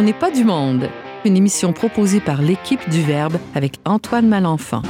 [0.00, 0.88] On n'est pas du monde,
[1.24, 4.82] une émission proposée par l'équipe du Verbe avec Antoine Malenfant.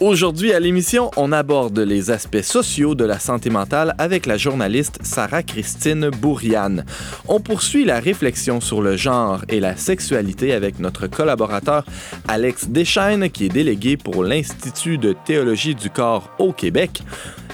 [0.00, 4.98] Aujourd'hui à l'émission, on aborde les aspects sociaux de la santé mentale avec la journaliste
[5.02, 6.84] Sarah Christine Bourriane.
[7.26, 11.86] On poursuit la réflexion sur le genre et la sexualité avec notre collaborateur
[12.28, 17.02] Alex Deschaines, qui est délégué pour l'Institut de théologie du corps au Québec.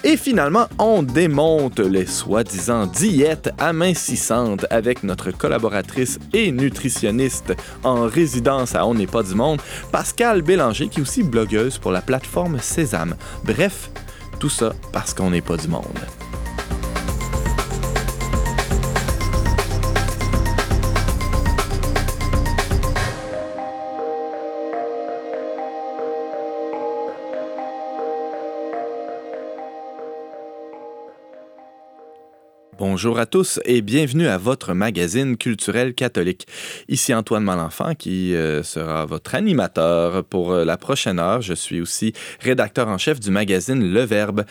[0.04, 8.76] Et finalement, on démonte les soi-disant diètes amincissantes avec notre collaboratrice et nutritionniste en résidence
[8.76, 9.60] à On n'est pas du monde,
[9.90, 13.16] Pascal Bélanger, qui est aussi blogueuse pour la plateforme Sésame.
[13.44, 13.90] Bref,
[14.38, 15.82] tout ça parce qu'on n'est pas du monde.
[32.98, 36.48] Bonjour à tous et bienvenue à votre magazine culturel catholique.
[36.88, 41.40] Ici Antoine Malenfant qui euh, sera votre animateur pour euh, la prochaine heure.
[41.40, 44.44] Je suis aussi rédacteur en chef du magazine Le Verbe.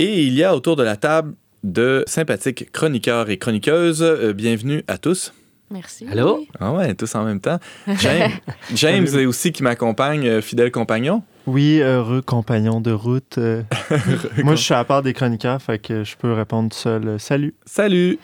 [0.00, 4.02] Et il y a autour de la table de sympathiques chroniqueurs et chroniqueuses.
[4.02, 5.32] Euh, bienvenue à tous.
[5.70, 6.06] Merci.
[6.10, 6.44] Allô?
[6.60, 7.58] Ah ouais, tous en même temps.
[7.98, 8.30] James,
[8.74, 11.22] James est aussi qui m'accompagne, fidèle compagnon.
[11.48, 13.38] Oui, heureux compagnon de route.
[13.38, 13.62] Euh,
[14.44, 17.06] moi, je suis à part des chroniqueurs, fait que je peux répondre seul.
[17.06, 17.54] Euh, salut.
[17.64, 18.18] Salut.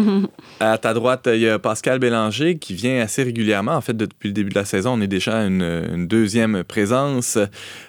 [0.60, 3.72] à ta droite, il y a Pascal Bélanger qui vient assez régulièrement.
[3.76, 7.38] En fait, depuis le début de la saison, on est déjà une, une deuxième présence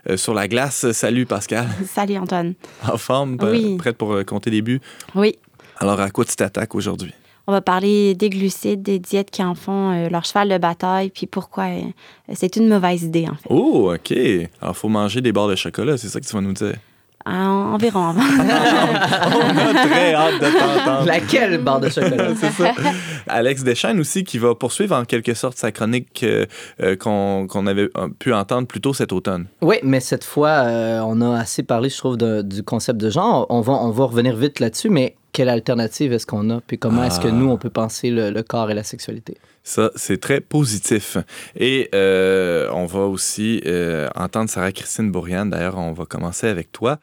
[0.08, 0.92] euh, sur la glace.
[0.92, 1.67] Salut, Pascal.
[1.88, 2.54] Salut, Antoine.
[2.88, 3.76] En forme, Oui.
[3.78, 4.82] prête pour euh, compter des buts?
[5.16, 5.36] Oui,
[5.80, 7.14] Alors, à quoi tu t'attaques aujourd'hui?
[7.50, 11.09] On va parler des glucides, des diètes qui en font euh, leur cheval de bataille,
[11.09, 11.81] puis pourquoi euh,
[12.33, 13.47] c'est une mauvaise idée, en fait.
[13.50, 14.14] Oh, OK.
[14.61, 16.75] Alors, faut manger des barres de chocolat, c'est ça que tu vas nous dire?
[17.25, 18.14] En- environ.
[18.16, 21.05] on a très hâte de t'entendre.
[21.05, 22.33] Laquelle barre de chocolat?
[22.39, 22.72] C'est ça.
[23.27, 26.45] Alex Deschaines aussi, qui va poursuivre en quelque sorte sa chronique euh,
[26.82, 27.89] euh, qu'on qu'on avait
[28.20, 29.45] pu entendre plus tôt cet automne.
[29.61, 33.09] Oui, mais cette fois, euh, on a assez parlé, je trouve, de- du concept de
[33.09, 33.45] genre.
[33.49, 36.60] On va, on va revenir vite là-dessus, mais quelle alternative est-ce qu'on a?
[36.60, 37.32] Puis comment est-ce que Ah.
[37.32, 39.38] nous, on peut penser le, le corps et la sexualité?
[39.64, 41.16] Ça, c'est très positif.
[41.55, 45.50] Et euh, on va aussi euh, entendre Sarah-Christine Bourriane.
[45.50, 47.00] D'ailleurs, on va commencer avec toi.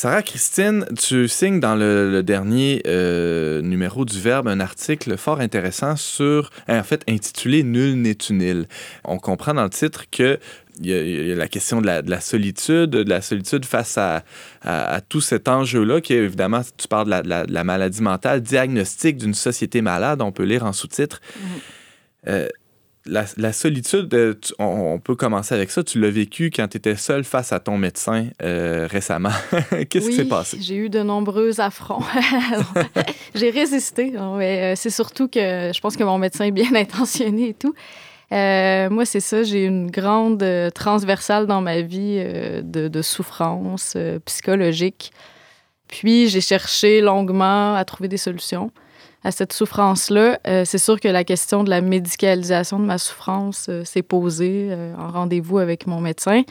[0.00, 5.40] Sarah Christine, tu signes dans le, le dernier euh, numéro du Verbe un article fort
[5.40, 8.64] intéressant sur, en fait, intitulé Nul n'est nul.
[9.04, 10.38] On comprend dans le titre que
[10.80, 13.20] il y, a, il y a la question de la, de la solitude, de la
[13.20, 14.24] solitude face à,
[14.62, 19.18] à, à tout cet enjeu-là, qui est évidemment, tu parles de la, maladie mentale, diagnostic
[19.18, 21.20] d'une société malade, on peut lire en sous-titre.
[22.26, 22.48] Euh,
[23.06, 25.82] la, la solitude, euh, tu- on, on peut commencer avec ça.
[25.82, 29.30] Tu l'as vécu quand tu étais seul face à ton médecin euh, récemment.
[29.88, 30.58] Qu'est-ce qui s'est passé?
[30.60, 32.02] J'ai eu de nombreux affronts.
[33.34, 36.74] j'ai résisté, hein, mais euh, c'est surtout que je pense que mon médecin est bien
[36.74, 37.74] intentionné et tout.
[38.32, 40.44] Euh, moi, c'est ça, j'ai une grande
[40.74, 45.10] transversale dans ma vie euh, de, de souffrance psychologique.
[45.88, 48.70] Puis, j'ai cherché longuement à trouver des solutions
[49.24, 50.38] à cette souffrance-là.
[50.46, 54.68] Euh, c'est sûr que la question de la médicalisation de ma souffrance euh, s'est posée
[54.70, 56.42] euh, en rendez-vous avec mon médecin.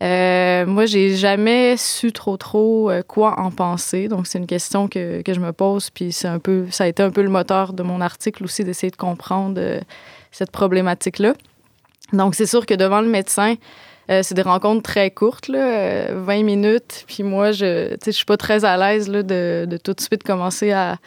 [0.00, 4.06] Moi, j'ai jamais su trop trop quoi en penser.
[4.06, 5.90] Donc, c'est une question que, que je me pose.
[5.90, 8.62] Puis, c'est un peu, ça a été un peu le moteur de mon article aussi
[8.62, 9.60] d'essayer de comprendre
[10.30, 11.34] cette problématique-là.
[12.12, 13.56] Donc, c'est sûr que devant le médecin,
[14.08, 17.04] c'est des rencontres très courtes, là, euh, 20 minutes.
[17.08, 20.70] Puis moi, je ne suis pas très à l'aise de, de tout de suite commencer
[20.70, 20.98] à,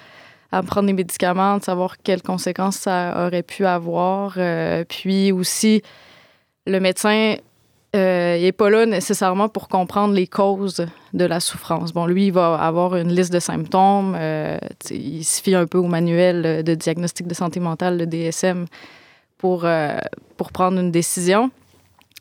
[0.51, 4.33] à prendre des médicaments, de savoir quelles conséquences ça aurait pu avoir.
[4.37, 5.81] Euh, puis aussi,
[6.65, 7.35] le médecin,
[7.95, 11.91] euh, n'est pas là nécessairement pour comprendre les causes de la souffrance.
[11.91, 14.15] Bon, lui, il va avoir une liste de symptômes.
[14.17, 14.57] euh,
[14.89, 18.65] il se fie un peu au manuel de diagnostic de santé mentale, le DSM,
[19.37, 19.97] pour, euh,
[20.37, 21.51] pour prendre une décision.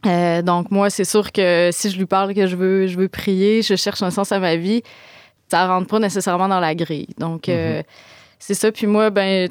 [0.06, 3.08] Euh, donc, moi, c'est sûr que si je lui parle que je veux, je veux
[3.08, 4.82] prier, je cherche un sens à ma vie,
[5.48, 7.08] ça rentre pas nécessairement dans la grille.
[7.18, 7.82] Donc, euh,
[8.40, 8.72] c'est ça.
[8.72, 9.48] Puis moi, ben,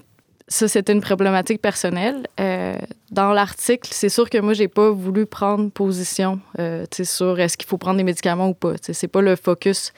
[0.49, 2.27] ça, c'était une problématique personnelle.
[2.39, 2.75] Euh,
[3.11, 7.67] dans l'article, c'est sûr que moi, j'ai pas voulu prendre position euh, sur est-ce qu'il
[7.67, 8.73] faut prendre des médicaments ou pas.
[8.81, 9.93] C'est pas le focus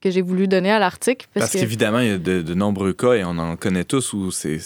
[0.00, 1.28] que j'ai voulu donner à l'article.
[1.34, 4.58] Parce, qu'évidemment, il y a de, nombreux cas, et on en connaît tous, où c'est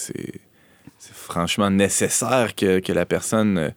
[0.98, 3.70] franchement nécessaire que, que la personne euh,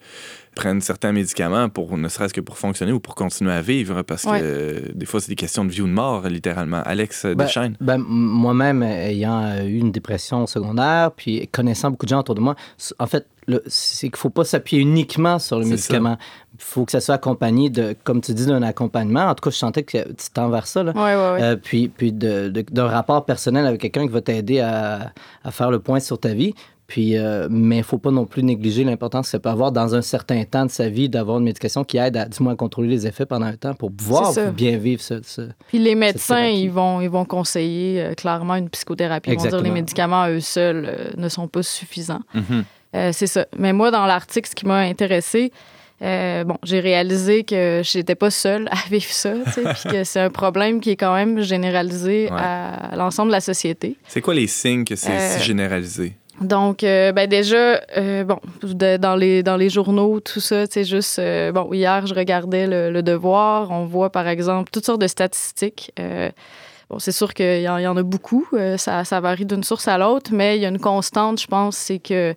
[0.58, 4.24] prennent certains médicaments pour ne serait-ce que pour fonctionner ou pour continuer à vivre parce
[4.24, 6.82] que euh, des fois c'est des questions de vie ou de mort littéralement.
[6.84, 7.78] Alex ben, Deschaines.
[7.80, 12.42] Ben, moi-même ayant euh, eu une dépression secondaire puis connaissant beaucoup de gens autour de
[12.42, 12.56] moi,
[12.98, 13.28] en fait
[13.68, 16.18] c'est qu'il faut pas s'appuyer uniquement sur le médicament.
[16.56, 19.26] Il faut que ça soit accompagné de, comme tu dis, d'un accompagnement.
[19.28, 20.84] En tout cas, je sentais que tu tends vers ça.
[20.84, 20.92] Là.
[20.92, 25.14] Ouais, ouais, euh, puis puis d'un rapport personnel avec quelqu'un qui va t'aider à,
[25.46, 26.56] à, faire le point sur ta vie.
[26.88, 29.74] Puis, euh, mais il ne faut pas non plus négliger l'importance que ça peut avoir
[29.74, 32.54] dans un certain temps de sa vie d'avoir une médication qui aide à, du moins,
[32.54, 36.46] à contrôler les effets pendant un temps pour pouvoir bien vivre ce, Puis les médecins,
[36.46, 39.32] ils vont, ils vont conseiller euh, clairement une psychothérapie.
[39.32, 42.22] Ils vont dire que les médicaments, eux seuls, euh, ne sont pas suffisants.
[42.34, 43.12] Mm-hmm.
[43.12, 43.46] c'est ça.
[43.58, 45.52] Mais moi, dans l'article, ce qui m'a intéressé,
[46.00, 50.80] bon, j'ai réalisé que j'étais pas seule à vivre ça, puis que c'est un problème
[50.80, 53.98] qui est quand même généralisé à l'ensemble de la société.
[54.08, 56.16] C'est quoi les signes que c'est si généralisé?
[56.42, 61.18] Donc, euh, ben déjà, euh, bon, dans, les, dans les journaux, tout ça, c'est juste,
[61.18, 65.92] euh, bon, hier, je regardais le, Devoir, on voit, par exemple, toutes sortes de statistiques.
[66.90, 68.48] bon, c'est sûr qu'il y, en a beaucoup,
[68.78, 72.00] ça, varie d'une source à l'autre, mais il y a une constante, je pense, c'est
[72.00, 72.36] que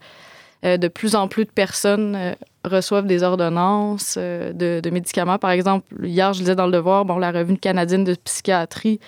[0.62, 5.38] de plus en plus de personnes reçoivent des ordonnances de, médicaments.
[5.38, 9.00] Par exemple, hier, je lisais dans le Devoir, bon, la revue canadienne de psychiatrie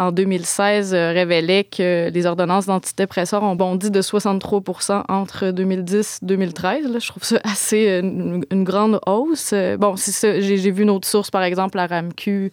[0.00, 6.26] en 2016 euh, révélait que les ordonnances d'antidépresseurs ont bondi de 63 entre 2010 et
[6.26, 6.98] 2013.
[6.98, 9.50] Je trouve ça assez euh, une, grande hausse.
[9.52, 10.40] Euh, bon, c'est ça.
[10.40, 12.50] J'ai vu une autre source, par exemple, la RAMQ,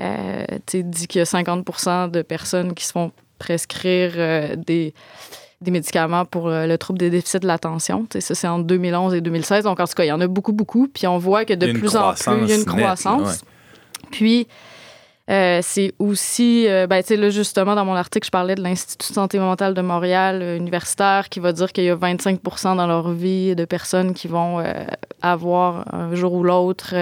[0.00, 4.94] euh, dit qu'il y a 50% de personnes qui se font prescrire des,
[5.60, 8.06] des médicaments pour le trouble des déficits de l'attention.
[8.18, 9.64] ça, c'est entre 2011 et 2016.
[9.64, 10.88] Donc, en tout cas, il y en a beaucoup, beaucoup.
[10.88, 13.42] Puis on voit que de plus en plus, il y a une croissance.
[14.10, 14.46] Puis,
[15.28, 18.62] euh, c'est aussi, euh, ben, tu sais, là, justement, dans mon article, je parlais de
[18.62, 22.40] l'Institut de santé mentale de Montréal euh, universitaire qui va dire qu'il y a 25
[22.76, 24.62] dans leur vie de personnes qui vont
[25.22, 26.94] avoir un jour ou l'autre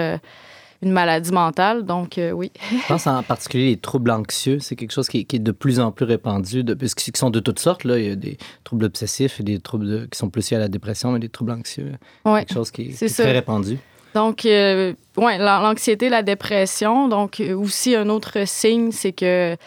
[0.81, 1.85] une maladie mentale.
[1.85, 2.51] Donc, oui.
[2.71, 4.59] je pense en particulier les troubles anxieux.
[4.59, 7.59] C'est quelque chose qui, est de plus en plus répandu, de, qui sont de toutes
[7.59, 7.83] sortes.
[7.83, 7.97] Là.
[7.99, 10.67] Il y a des troubles obsessifs et des troubles qui sont plus liés à la
[10.67, 11.93] dépression, mais des troubles anxieux.
[12.25, 13.77] Ouais, quelque chose qui, est très répandu.
[14.15, 17.09] Donc, euh, ouais, l'anxiété, la dépression.
[17.09, 19.57] Donc, euh, aussi, un autre signe, c'est que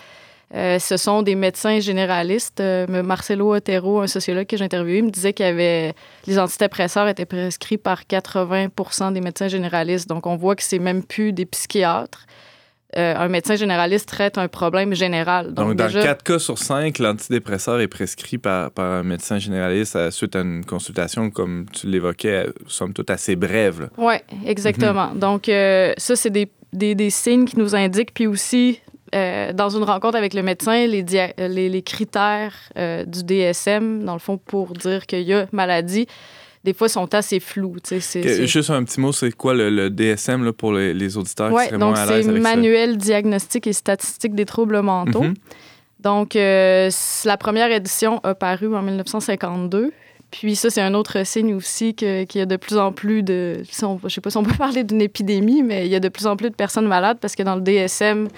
[0.54, 2.62] euh, ce sont des médecins généralistes.
[2.88, 5.92] Marcelo Otero, un sociologue que j'ai interviewé, me disait que
[6.26, 10.08] les antidépresseurs étaient prescrits par 80% des médecins généralistes.
[10.08, 12.24] Donc, on voit que c'est même plus des psychiatres.
[12.96, 15.52] Euh, un médecin généraliste traite un problème général.
[15.52, 20.40] Donc, dans 4 cas sur 5, l'antidépresseur est prescrit par, un médecin généraliste suite à
[20.40, 23.90] une consultation, comme tu l'évoquais, somme toute assez brève.
[23.99, 24.14] Oui,
[24.46, 25.08] exactement.
[25.08, 25.19] Mhm.
[25.19, 28.14] Donc, euh, ça, c'est des, des, signes qui nous indiquent.
[28.14, 28.81] Puis aussi,
[29.14, 31.05] euh, dans une rencontre avec le médecin, les,
[31.37, 36.06] les, les critères du DSM, dans le fond, pour dire qu'il y a maladie,
[36.69, 37.76] des fois, sont assez flous.
[37.91, 41.94] Juste un petit mot, c'est quoi le, DSM là, pour les, auditeurs qui seraient donc
[41.94, 45.23] moins à l'aise c'est Manuel diagnostique et statistique des troubles mentaux.
[45.23, 45.35] Mhm.
[46.00, 46.91] Donc, euh,
[47.25, 49.93] la première édition a paru en 1952.
[50.31, 53.62] Puis ça, c'est un autre signe aussi qu'il y a de plus en plus de...
[53.65, 56.11] Je ne sais pas si on peut parler d'une épidémie, mais il y a de
[56.11, 58.29] plus en plus de personnes malades parce que dans le DSM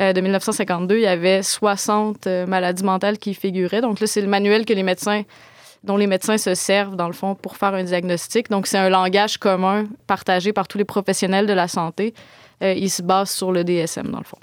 [0.00, 3.80] euh, de 1952, il y avait 60 euh, maladies mentales qui figuraient.
[3.80, 5.22] Donc là, c'est le manuel que les médecins
[5.84, 8.50] dont les médecins se servent, dans le fond, pour faire un diagnostic.
[8.50, 12.14] Donc, c'est un langage commun partagé par tous les professionnels de la santé.
[12.62, 14.38] Euh, il se base sur le DSM, dans le fond.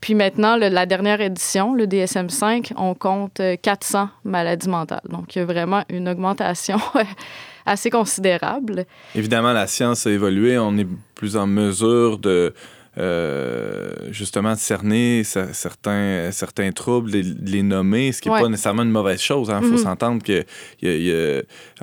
[0.00, 5.02] Puis maintenant, la dernière édition, le DSM-5, on compte 400 euh, maladies mentales.
[5.08, 6.78] Donc, il y a vraiment une augmentation
[7.66, 8.86] assez considérable.
[9.14, 10.58] Évidemment, la science a évolué.
[10.58, 12.54] On est plus en mesure de
[12.98, 18.90] euh, justement cerner certains, certains troubles, les, les nommer, ce qui n'est pas nécessairement une
[18.90, 19.48] mauvaise chose.
[19.48, 19.60] Il hein.
[19.62, 19.82] faut mm-hmm.
[19.82, 20.44] s'entendre que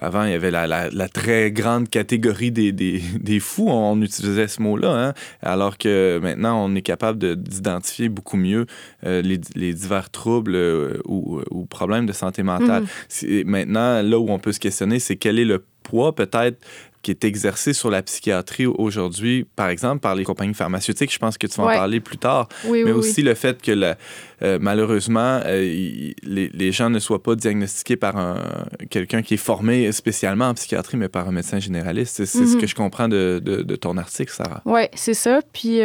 [0.01, 4.47] avant, il y avait la, la, très grande catégorie des, des, des, fous, on utilisait
[4.47, 5.13] ce mot-là, hein.
[5.41, 8.65] alors que maintenant, on est capable d'identifier beaucoup mieux
[9.05, 12.83] euh, les, les, divers troubles euh, ou, ou, problèmes de santé mentale.
[12.83, 13.45] Mm-hmm.
[13.45, 16.59] Maintenant, là où on peut se questionner, c'est quel est le poids peut-être
[17.07, 21.13] qui est exercé sur la psychiatrie aujourd'hui, par exemple, par les compagnies pharmaceutiques.
[21.13, 22.49] Je pense que tu vas en parler plus tard.
[22.69, 23.71] mais aussi le fait que
[24.43, 28.43] euh, malheureusement, euh, les, les, gens ne soient pas diagnostiqués par un,
[28.89, 32.17] quelqu'un qui est formé spécialement en psychiatrie, mais par un médecin généraliste.
[32.17, 32.61] C'est ce mhm.
[32.61, 34.61] que je comprends de, de, ton article, Sarah.
[34.65, 35.39] Oui, c'est ça.
[35.53, 35.81] Puis.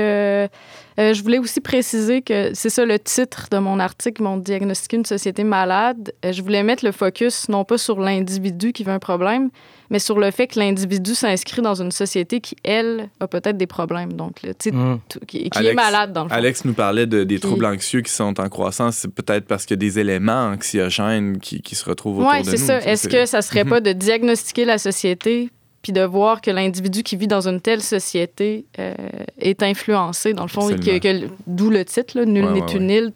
[0.99, 4.99] Euh, je voulais aussi préciser que c'est ça le titre de mon article, mon diagnostiqué
[4.99, 6.12] une société malade.
[6.23, 9.49] Je voulais mettre le focus non pas sur l'individu qui veut un problème,
[9.92, 13.66] mais sur le fait que l'individu s'inscrit dans une société qui, elle, a peut-être des
[13.68, 14.14] problèmes.
[14.14, 14.99] Donc, là, tu sais, Mm.
[15.28, 16.34] qui, qui Alex- est malade dans le fond.
[16.34, 18.96] Alex nous parlait de, des Qui- troubles anxieux qui sont en croissance.
[18.96, 22.40] C'est peut-être parce qu'il y a des éléments anxiogènes qui, qui se retrouvent autour Oui,
[22.42, 22.50] de nous.
[22.50, 22.78] c'est ça.
[22.80, 23.70] Est-ce que ça serait Mhm.
[23.70, 25.50] pas de diagnostiquer la société
[25.82, 28.94] puis de voir que l'individu qui vit dans une telle société euh,
[29.38, 32.76] est influencé, dans le fond, et que, d'où le titre, là, Nul Ouais, n'est ouais,
[32.76, 33.12] une île.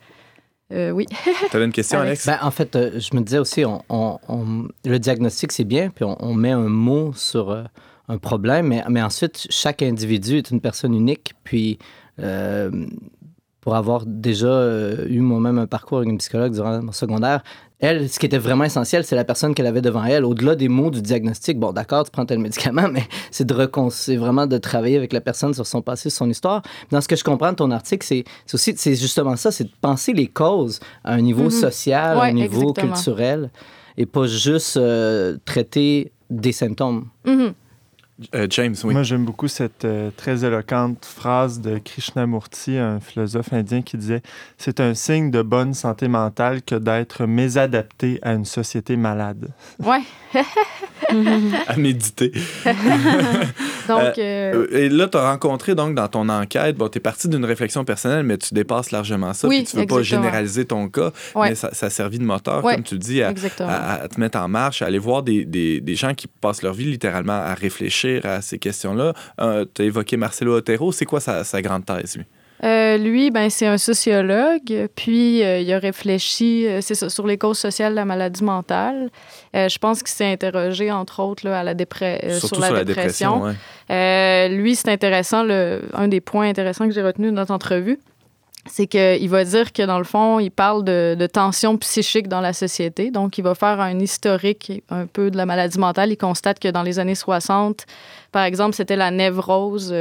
[0.72, 1.06] Euh, oui.
[1.50, 2.26] Tu avais une question, Alex?
[2.26, 2.40] Alex?
[2.42, 5.90] Ben, en fait, euh, je me disais aussi, on, on- on- le diagnostic, c'est bien,
[5.90, 7.64] puis on, on met un mot sur euh,
[8.08, 11.78] un problème, mais, mais ensuite, chaque individu est une personne unique, puis
[12.20, 12.70] euh,
[13.66, 17.42] pour avoir déjà euh, eu moi-même un parcours avec une psychologue durant mon secondaire,
[17.80, 20.24] elle, ce qui était vraiment essentiel, c'est la personne qu'elle avait devant elle.
[20.24, 23.90] Au-delà des mots du diagnostic, bon, d'accord, tu prends tel médicament, mais c'est de recon-
[23.90, 26.62] c'est vraiment de travailler avec la personne sur son passé, sur son histoire.
[26.92, 28.22] Dans ce que je comprends de ton article, c'est
[28.54, 31.50] aussi, c'est justement ça, c'est de penser les causes à un niveau Mhm.
[31.50, 32.92] social, à Ouais, un niveau exactement.
[32.94, 33.50] culturel,
[33.96, 37.06] et pas juste euh, traiter des symptômes.
[37.26, 37.52] Mhm.
[38.34, 38.94] Euh, James, oui.
[38.94, 44.22] Moi, j'aime beaucoup cette euh, très éloquente phrase de Krishnamurti, un philosophe indien, qui disait
[44.56, 49.48] C'est un signe de bonne santé mentale que d'être mésadapté à une société malade.
[49.82, 50.02] Ouais.
[51.68, 52.32] à méditer.
[53.88, 57.00] Donc, euh, Euh, Et là, tu as rencontré, donc, dans ton enquête, bon, tu es
[57.00, 59.46] parti d'une réflexion personnelle, mais tu dépasses largement ça.
[59.48, 61.50] Oui, puis tu veux pas généraliser ton cas, Ouais.
[61.50, 63.68] mais ça, ça a servi de moteur, Ouais, comme tu dis, à, exactement.
[63.70, 66.62] à- à te mettre en marche, à aller voir des, des- des gens qui passent
[66.62, 69.12] leur vie littéralement à réfléchir à ces questions-là.
[69.74, 70.92] tu as évoqué Marcelo Otero.
[70.92, 72.24] C'est quoi sa, sa grande thèse, lui?
[72.64, 77.36] Euh, lui, ben, c'est un sociologue, puis euh, il a réfléchi euh, ça, sur les
[77.36, 79.10] causes sociales de la maladie mentale.
[79.54, 81.74] Je pense qu'il s'est interrogé, entre autres, là, à la
[82.38, 83.42] sur la dépression.
[83.88, 84.48] ouais.
[84.48, 85.42] Lui, c'est intéressant.
[85.42, 87.98] Le, un des points intéressants que j'ai retenu de notre entrevue,
[88.66, 92.42] c'est qu'il va dire que, dans le fond, il parle de, de tensions psychiques dans
[92.42, 93.10] la société.
[93.10, 96.10] Donc, il va faire un historique un peu de la maladie mentale.
[96.10, 97.86] Il constate que dans les années 60,
[98.32, 99.94] par exemple, c'était la névrose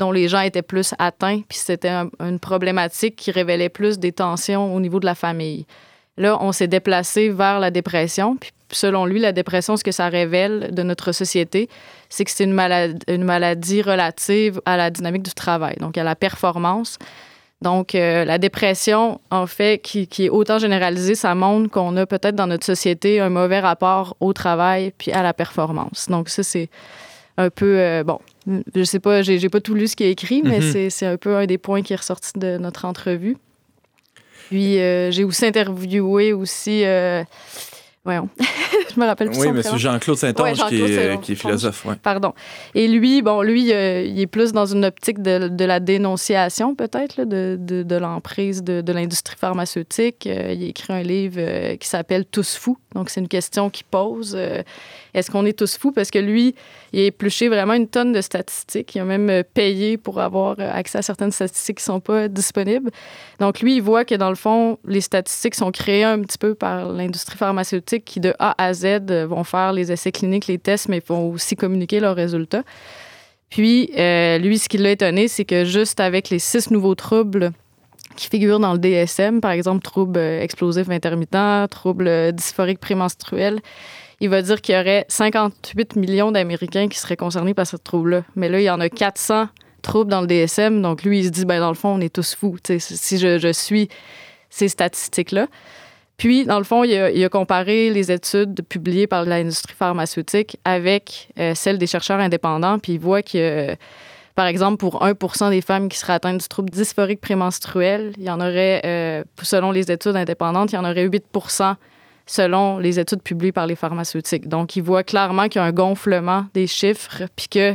[0.00, 4.12] dont les gens étaient plus atteints, puis c'était un- une problématique qui révélait plus des
[4.12, 5.66] tensions au niveau de la famille.
[6.16, 10.08] Là, on s'est déplacé vers la dépression, puis selon lui, la dépression, ce que ça
[10.08, 11.68] révèle de notre société,
[12.08, 16.98] c'est que c'est une maladie, relative à la dynamique du travail, donc à la performance.
[17.62, 22.06] Donc, euh, la dépression, en fait, qui, qui est autant généralisée, ça montre qu'on a
[22.06, 26.08] peut-être dans notre société un mauvais rapport au travail puis à la performance.
[26.08, 26.70] Donc, ça, c'est
[27.36, 30.42] un peu, euh, bon, je sais pas, j'ai pas tout lu ce qui est écrit,
[30.42, 30.72] mais Mhm.
[30.72, 33.36] c'est c'est un peu un des points qui est ressorti de notre entrevue.
[34.48, 37.22] Puis, euh, j'ai aussi interviewé aussi, euh,
[38.04, 38.28] voyons,
[38.94, 41.84] je me rappelle plus Oui, son c'est Jean-Claude Saint-Onge Ouais, qui, est, qui est philosophe.
[41.84, 41.96] ouais.
[42.02, 42.32] Pardon.
[42.74, 46.74] Et lui, bon, lui, euh, il est plus dans une optique de, de la dénonciation,
[46.74, 50.26] peut-être, de, de, de l'emprise de, de l'industrie pharmaceutique.
[50.26, 52.78] Euh, il a écrit un livre euh, qui s'appelle Tous fous.
[52.94, 54.34] Donc, c'est une question qu'il pose.
[54.36, 54.62] euh,
[55.14, 55.92] Est-ce qu'on est tous fous?
[55.92, 56.54] Parce que lui,
[56.92, 58.94] il a épluché vraiment une tonne de statistiques.
[58.96, 62.90] Il a même payé pour avoir accès à certaines statistiques qui ne sont pas disponibles.
[63.38, 66.54] Donc, lui, il voit que, dans le fond, les statistiques sont créées un petit peu
[66.56, 70.88] par l'industrie pharmaceutique qui, de A à Z, vont faire les essais cliniques, les tests,
[70.88, 72.62] mais vont aussi communiquer leurs résultats.
[73.50, 77.50] Puis, euh, lui, ce qui l'a étonné, c'est que juste avec les six nouveaux troubles
[78.16, 83.60] qui figurent dans le DSM, par exemple, troubles euh, explosifs intermittents, troubles euh, dysphoriques prémenstruels,
[84.20, 88.22] il va dire qu'il y aurait 58 millions d'Américains qui seraient concernés par ce trouble-là.
[88.36, 89.48] Mais là, il y en a 400
[89.82, 90.80] troubles dans le DSM.
[90.82, 92.56] Donc, lui, il se dit, ben, dans le fond, on est tous fous.
[92.78, 93.88] Si je suis
[94.50, 95.46] ces statistiques-là.
[96.20, 101.54] Puis, dans le fond, il a, comparé les études publiées par l'industrie pharmaceutique avec euh,
[101.54, 102.78] celles des chercheurs indépendants.
[102.78, 103.38] Puis, il voit que,
[103.70, 103.74] euh,
[104.34, 108.30] par exemple, pour 1% des femmes qui seraient atteintes du trouble dysphorique prémenstruel, il y
[108.30, 111.76] en aurait, euh, selon les études indépendantes, il y en aurait 8%
[112.26, 114.46] selon les études publiées par les pharmaceutiques.
[114.46, 117.74] Donc, il voit clairement qu'il y a un gonflement des chiffres, puis que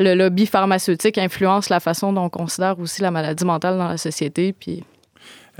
[0.00, 3.98] le lobby pharmaceutique influence la façon dont on considère aussi la maladie mentale dans la
[3.98, 4.52] société.
[4.52, 4.82] Puis,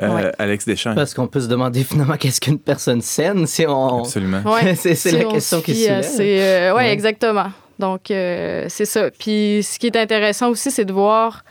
[0.01, 0.33] Euh, Ouais.
[0.39, 0.95] Alex Deschamps.
[0.95, 4.01] Parce qu'on peut se demander finalement qu'est-ce qu'une personne saine si on.
[4.01, 4.41] Absolument.
[4.45, 6.91] ouais, c'est si la on question qui se ces, euh, Ouais.
[6.93, 7.51] exactement.
[7.79, 9.11] Donc, euh, c'est ça.
[9.11, 11.45] Puis, ce qui est intéressant aussi, c'est de voir,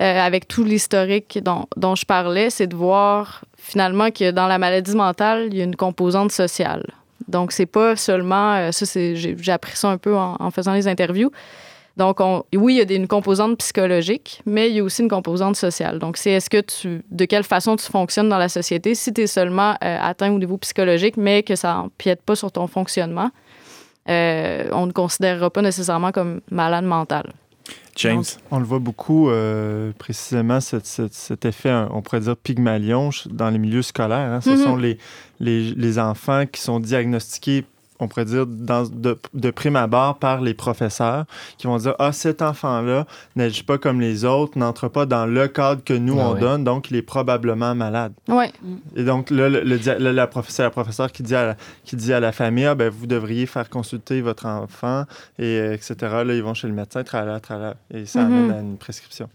[0.00, 4.58] euh, avec tout l'historique dont, dont je parlais, c'est de voir finalement que dans la
[4.58, 6.84] maladie mentale, il y a une composante sociale.
[7.28, 8.54] Donc, c'est pas seulement.
[8.54, 11.30] euh, ça, c'est, j'ai, j'ai appris ça un peu en, en faisant les interviews.
[11.96, 15.02] Donc, on- oui, il y a des- une composante psychologique, mais il y a aussi
[15.02, 15.98] une composante sociale.
[15.98, 19.22] Donc, c'est est-ce que tu, de quelle façon tu fonctionnes dans la société si tu
[19.22, 23.30] es seulement euh, atteint au niveau psychologique, mais que ça n'empiète pas sur ton fonctionnement,
[24.08, 27.32] euh, on ne considérera pas nécessairement comme malade mental.
[27.96, 28.24] James?
[28.50, 33.48] On le voit beaucoup, euh, précisément, cet, cet, cet, effet, on pourrait dire pygmalion dans
[33.48, 34.32] les milieux scolaires.
[34.32, 34.40] Hein.
[34.42, 34.64] Ce mm -hmm.
[34.64, 34.98] sont les,
[35.40, 37.64] les, les, enfants qui sont diagnostiqués
[37.98, 41.24] on pourrait dire, dans, de, de, prime abord par les professeurs
[41.58, 45.48] qui vont dire Ah, cet enfant-là n'agit pas comme les autres, n'entre pas dans le
[45.48, 46.40] cadre que nous, ah, on oui.
[46.40, 48.12] donne, donc il est probablement malade.
[48.28, 48.52] Ouais.
[48.94, 51.96] Et donc, là, le, le, le, la professeur, la professeure qui dit à la, qui
[51.96, 55.04] dit à la famille Ah, ben, vous devriez faire consulter votre enfant,
[55.38, 55.94] et euh, etc.
[56.00, 58.44] Là, ils vont chez le médecin, tralala, tralala, et ça mm -hmm.
[58.44, 59.28] amène à une prescription.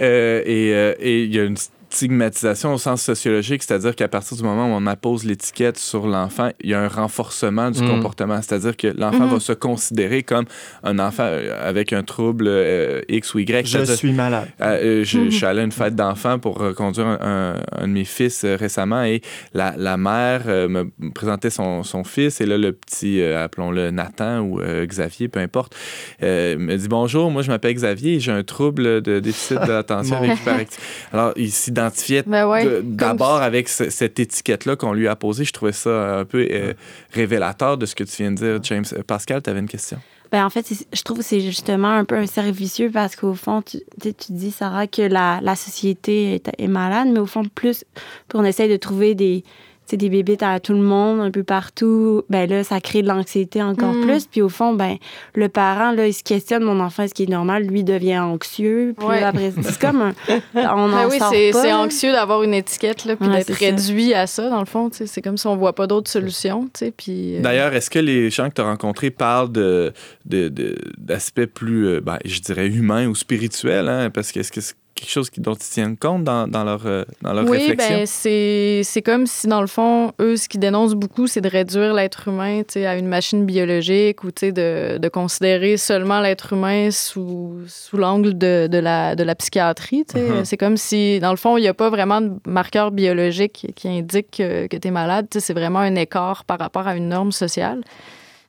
[0.00, 1.56] Euh, et il euh, y a une
[1.94, 6.50] stigmatisation au sens sociologique, c'est-à-dire qu'à partir du moment où on appose l'étiquette sur l'enfant,
[6.60, 7.88] il y a un renforcement du mmh.
[7.88, 9.34] comportement, c'est-à-dire que l'enfant mmh.
[9.34, 10.44] va se considérer comme
[10.82, 11.28] un enfant
[11.60, 13.66] avec un trouble euh, X ou Y.
[13.66, 14.48] Je suis malade.
[14.60, 15.30] Euh, je, mmh.
[15.30, 18.44] je, suis allé à une fête d'enfants pour conduire un, un, un, de mes fils
[18.44, 19.20] euh, récemment et
[19.52, 23.90] la, la mère euh, me présentait son, son, fils et là, le petit, euh, appelons-le
[23.90, 25.74] Nathan ou Xavier, peu importe,
[26.20, 30.38] me dit bonjour, moi je m'appelle Xavier et j'ai un trouble de déficit d'attention avec
[30.38, 30.82] hyperactivité.
[31.12, 31.83] Alors, il s'identifiait
[32.26, 35.44] ben ouais, d'abord avec cette étiquette-là qu'on lui a posée.
[35.44, 36.74] Je trouvais ça un peu euh,
[37.12, 38.84] révélateur de ce que tu viens de dire, James.
[39.06, 39.98] Pascal, tu avais une question?
[40.32, 43.34] Ben, en fait, je trouve que c'est justement un peu un cercle vicieux parce qu'au
[43.34, 47.44] fond, tu, tu, dis, Sarah, que la, la société est, est, malade, mais au fond,
[47.54, 47.84] plus,
[48.32, 49.44] on essaye de trouver des,
[49.86, 53.08] sais, des bébés à tout le monde, un peu partout, ben là, ça crée de
[53.08, 54.02] l'anxiété encore mm.
[54.02, 54.26] plus.
[54.26, 54.96] Puis au fond, ben
[55.34, 58.94] le parent, là, il se questionne, mon enfant, ce qui est normal, lui devient anxieux.
[58.96, 59.20] Puis ouais.
[59.20, 60.14] là, après, c'est comme un...
[60.54, 61.18] On ben oui,
[61.52, 64.20] c'est anxieux d'avoir une étiquette, là, puis ouais, d'être réduit ça.
[64.20, 64.90] à ça, dans le fond.
[64.92, 67.36] C'est comme si on voit pas d'autres solutions, tu sais, puis...
[67.36, 67.40] Euh...
[67.40, 69.92] D'ailleurs, est-ce que les gens que tu as rencontrés parlent de,
[70.24, 74.10] d'aspects de, plus, euh, ben, je dirais, humains ou spirituels, hein?
[74.10, 74.60] Parce que est-ce que
[74.94, 77.98] quelque chose dont ils tiennent compte dans, dans leur, euh, dans leur oui, réflexion?
[77.98, 81.94] Oui, c'est comme si, dans le fond, eux, ce qu'ils dénoncent beaucoup, c'est de réduire
[81.94, 87.96] l'être humain à une machine biologique ou de, de considérer seulement l'être humain sous, sous
[87.96, 90.04] l'angle de, de, la, de la psychiatrie.
[90.14, 90.44] Uh -huh.
[90.44, 93.88] C'est comme si, dans le fond, il n'y a pas vraiment de marqueur biologique qui
[93.88, 95.26] indique que, que tu es malade.
[95.38, 97.80] C'est vraiment un écart par rapport à une norme sociale.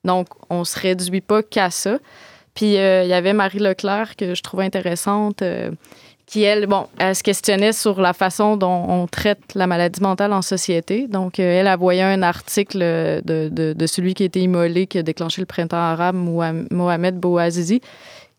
[0.03, 1.97] Donc, on ne se réduit pas qu'à ça.
[2.53, 5.41] Puis, il euh, y avait Marie Leclerc que je trouvais intéressante.
[5.41, 5.71] Euh,
[6.25, 10.33] qui, elle, bon, elle se questionnait sur la façon dont on traite la maladie mentale
[10.33, 11.07] en société.
[11.07, 14.87] Donc, euh, elle a voyé un article de, de, de, celui qui a été immolé,
[14.87, 17.81] qui a déclenché le printemps arabe, Mohamed Bouazizi,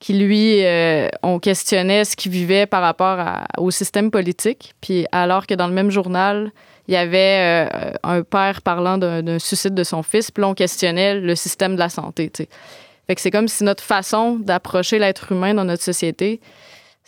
[0.01, 3.19] qui, lui, euh, on questionnait ce qu'il vivait par rapport
[3.59, 4.75] au système politique.
[4.81, 6.51] Puis, alors que dans le même journal,
[6.89, 11.15] il y avait euh, un père parlant d'un suicide de son fils, puis on questionnait
[11.21, 12.47] le système de la santé, tu.
[13.07, 16.41] Fait que c'est comme si notre façon d'approcher l'être humain dans notre société,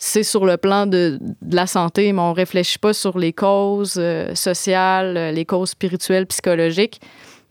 [0.01, 3.33] c'est sur le plan de, de, la santé, mais on ne réfléchit pas sur les
[3.33, 7.01] causes euh, sociales, les causes spirituelles, psychologiques.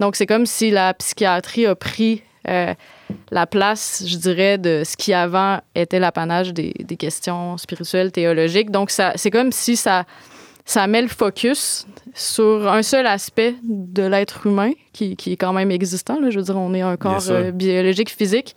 [0.01, 2.73] Donc, c'est comme si la psychiatrie a pris euh,
[3.31, 8.71] la place, je dirais, de ce qui avant était l'apanage des, des, questions spirituelles, théologiques.
[8.71, 10.05] Donc, c'est comme si ça,
[10.65, 15.53] ça met le focus sur un seul aspect de l'être humain qui, qui, est quand
[15.53, 16.19] même existant.
[16.19, 16.31] Là.
[16.31, 18.57] Je veux dire, on est un corps euh, biologique, physique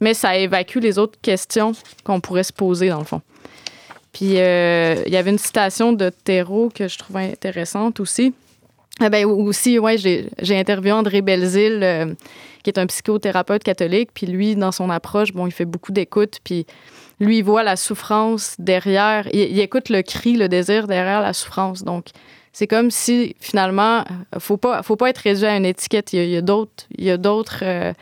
[0.00, 1.72] mais ça évacue les autres questions
[2.04, 3.22] qu'on pourrait se poser, dans le fond.
[4.12, 8.34] Puis, euh, il y avait une citation de Thérault que je trouvais intéressante aussi.
[9.02, 12.14] Eh ben, aussi, ouais, j'ai interviewé André Belzile, euh,
[12.62, 14.10] qui est un psychothérapeute catholique.
[14.12, 16.38] Puis lui, dans son approche, bon, il fait beaucoup d'écoute.
[16.44, 16.66] Puis
[17.18, 19.28] lui, il voit la souffrance derrière.
[19.32, 21.82] Il, il, écoute le cri, le désir derrière la souffrance.
[21.82, 22.06] Donc,
[22.52, 24.04] c'est comme si, finalement,
[24.38, 26.12] faut pas, faut pas être réduit à une étiquette.
[26.12, 26.84] Il y a, d'autres...
[26.98, 27.92] Il y a d'autres euh,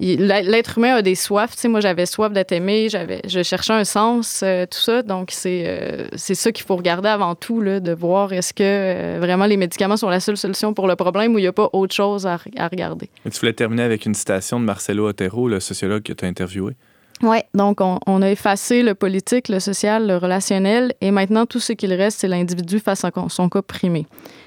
[0.00, 1.54] l'être humain a des soifs.
[1.54, 5.02] Tu sais, moi, j'avais soif d'être aimé, j'avais, je cherchais un sens, euh, tout ça.
[5.02, 8.62] Donc, c'est, euh, c'est ça qu'il faut regarder avant tout, là, de voir est-ce que
[8.62, 11.52] euh, vraiment les médicaments sont la seule solution pour le problème ou il n'y a
[11.52, 13.10] pas autre chose à, à regarder.
[13.24, 16.28] Et tu voulais terminer avec une citation de Marcelo Otero, le sociologue que tu as
[16.28, 16.74] interviewé.
[17.20, 21.58] Oui, donc on, on, a effacé le politique, le social, le relationnel, et maintenant tout
[21.58, 24.06] ce qu'il reste, c'est l'individu face à son cas primé.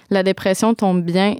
[0.09, 1.35] La dépression tombe bien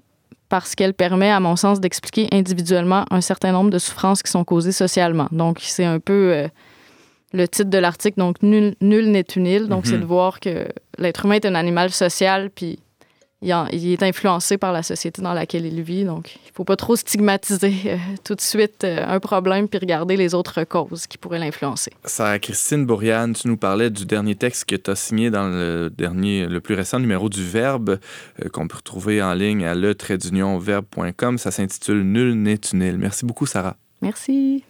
[0.52, 4.44] parce qu'elle permet, à mon sens, d'expliquer individuellement un certain nombre de souffrances qui sont
[4.44, 5.30] causées socialement.
[5.32, 6.48] Donc, c'est un peu euh,
[7.32, 8.20] le titre de l'article.
[8.20, 9.70] Donc, nul n'est une île.
[9.70, 9.92] Donc, mm -hmm.
[9.92, 12.80] c'est de voir que l'être humain est un animal social, puis
[13.42, 16.04] il, en, il, est influencé par la société dans laquelle il vit.
[16.04, 19.80] Donc, il ne faut pas trop stigmatiser euh, tout de suite euh, un problème puis
[19.80, 21.92] regarder les autres causes qui pourraient l'influencer.
[22.06, 25.90] Sarah Christine Bourriane, tu nous parlais du dernier texte que tu as signé dans le
[25.90, 28.00] dernier, le plus récent numéro du Verbe,
[28.44, 29.96] euh, qu'on peut retrouver en ligne à le
[30.60, 31.38] verbe.com.
[31.38, 32.98] Ça s'intitule Nul n'est une île.
[32.98, 33.76] Merci beaucoup, Sarah.
[34.02, 34.64] Merci.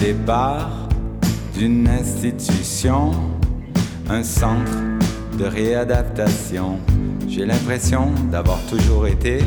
[0.00, 0.88] Départ
[1.54, 3.10] d'une institution,
[4.08, 4.70] un centre
[5.36, 6.78] de réadaptation.
[7.28, 9.40] J'ai l'impression d'avoir toujours été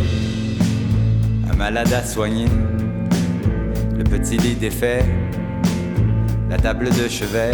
[1.50, 2.48] un malade à soigner.
[3.98, 5.06] Le petit lit défait,
[6.50, 7.52] la table de chevet.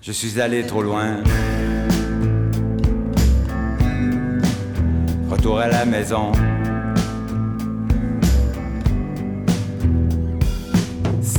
[0.00, 1.18] Je suis allé trop loin.
[5.28, 6.32] Retour à la maison.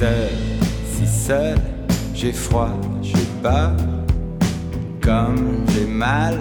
[0.01, 1.57] Si seul,
[2.15, 2.71] j'ai froid,
[3.03, 3.75] j'ai peur.
[4.99, 6.39] Comme j'ai mal,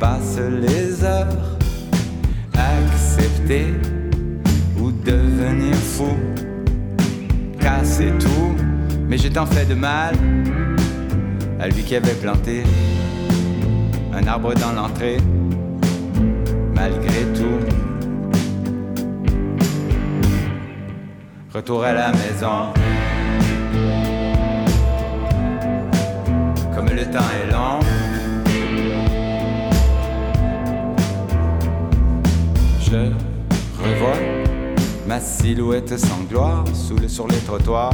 [0.00, 1.58] passe les heures.
[2.54, 3.66] Accepter
[4.80, 6.16] ou devenir fou.
[7.60, 8.54] Casser tout,
[9.06, 10.14] mais j'ai tant fait de mal
[11.60, 12.62] à lui qui avait planté
[14.14, 15.18] un arbre dans l'entrée,
[16.74, 17.37] malgré tout.
[21.58, 22.72] Retour à la maison.
[26.72, 27.80] Comme le temps est long.
[32.80, 33.10] Je
[33.82, 34.14] revois
[35.08, 37.92] ma silhouette sans gloire sous le, sur les trottoirs.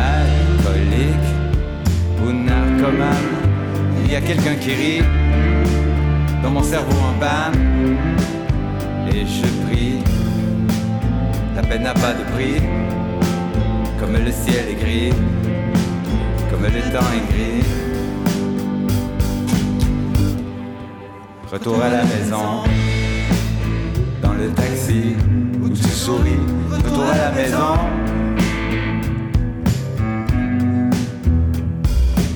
[0.00, 1.14] Alcoolique
[2.24, 3.16] ou narcomane,
[4.02, 5.02] il y a quelqu'un qui rit
[6.42, 8.15] dans mon cerveau en panne.
[9.18, 10.02] Et je prie,
[11.54, 12.60] la peine n'a pas de prix,
[13.98, 15.10] comme le ciel est gris,
[16.50, 17.64] comme le temps est gris.
[21.50, 22.62] Retour à la maison,
[24.20, 25.16] dans le taxi
[25.62, 26.36] où tu souris.
[26.70, 27.72] Retour à la maison.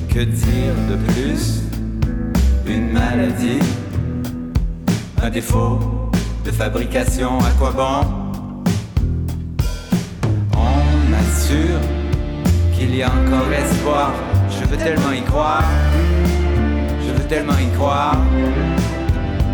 [0.08, 1.64] Que dire de plus?
[2.66, 3.60] Une maladie,
[5.22, 5.99] un défaut
[6.60, 8.00] fabrication, à quoi bon?
[10.54, 11.80] On assure
[12.74, 14.12] qu'il y a encore espoir.
[14.50, 15.64] Je veux tellement y croire,
[17.00, 18.18] je veux tellement y croire,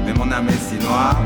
[0.05, 1.21] mais mon âme est si noire.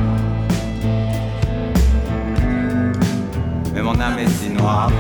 [3.73, 4.91] Mais mon âme est si noire.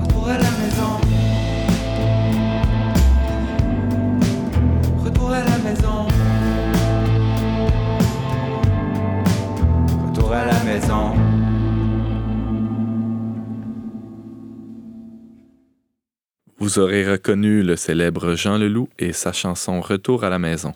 [0.00, 0.92] Retour à la maison.
[5.04, 5.79] Retour à la maison.
[10.32, 11.10] À la maison.
[16.58, 20.72] Vous aurez reconnu le célèbre Jean Leloup et sa chanson Retour à la maison.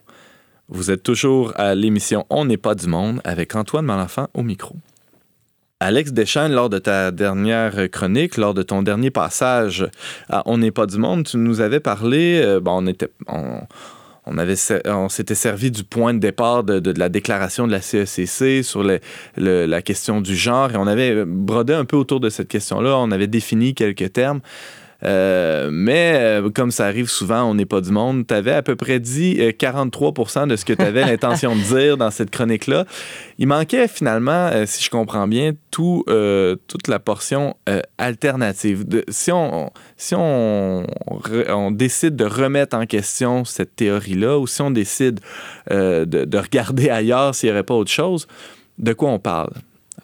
[0.69, 4.75] Vous êtes toujours à l'émission On n'est pas du monde avec Antoine Malenfant au micro.
[5.79, 9.87] Alex Deschênes, lors de ta dernière chronique, lors de ton dernier passage
[10.31, 13.61] à On n'est pas du monde, tu nous avais parlé, euh, bon, on était, on,
[14.27, 17.73] on avait, ser- on s'était servi du point de départ de, de la déclaration de
[17.73, 19.01] la CECC sur le-
[19.37, 22.97] le- la question du genre et on avait brodé un peu autour de cette question-là.
[22.99, 24.41] On avait défini quelques termes.
[25.07, 28.27] Euh, mais euh, comme ça arrive souvent, on n'est pas du monde.
[28.27, 31.61] Tu avais à peu près dit euh, 43 de ce que tu avais l'intention de
[31.61, 32.87] dire dans cette chronique-là.
[33.39, 38.87] Il manquait finalement, euh, si je comprends bien, tout, euh, toute la portion euh, alternative.
[38.87, 40.85] De- si on, si on,
[41.71, 45.21] décide de remettre en question cette théorie-là ou si on décide
[45.71, 48.27] euh, de, de regarder ailleurs s'il n'y aurait pas autre chose,
[48.79, 49.53] de quoi on parle?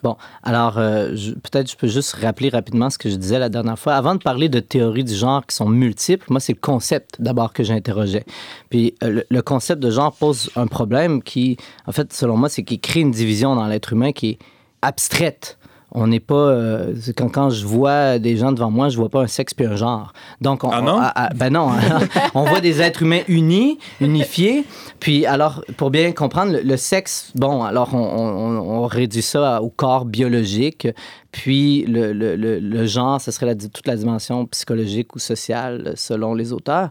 [0.02, 3.78] Bon, alors euh, peut-être je peux juste rappeler rapidement ce que je disais la dernière
[3.78, 3.94] fois.
[3.94, 7.52] Avant de parler de théories du genre qui sont multiples, moi c'est le concept d'abord
[7.52, 8.24] que j'interrogeais.
[8.70, 12.48] Puis euh, le, le concept de genre pose un problème qui, en fait, selon moi,
[12.48, 14.38] c'est qu'il crée une division dans l'être humain qui est
[14.82, 15.58] abstraite.
[15.92, 16.34] On n'est pas.
[16.34, 19.66] euh, quand, quand je vois des gens devant moi, je vois pas un sexe puis
[19.66, 20.12] un genre.
[20.40, 20.94] Donc, on, Ah non?
[20.94, 21.68] on- ah, ah, ben non.
[22.34, 24.64] on voit des êtres humains unis, unifiés.
[25.00, 29.68] Puis, alors, pour bien comprendre, le, le sexe, bon, alors, on, on- réduit ça au
[29.70, 30.86] corps biologique.
[31.32, 36.52] Puis, le, le- le- genre, ce serait toute la dimension psychologique ou sociale, selon les
[36.52, 36.90] auteurs.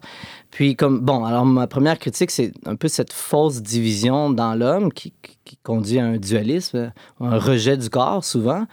[0.51, 4.93] Puis, comme, bon, alors, ma première critique, c'est un peu cette fausse division dans l'homme
[4.93, 8.65] qui, qui- qui conduit à un dualisme, un rejet du corps, souvent.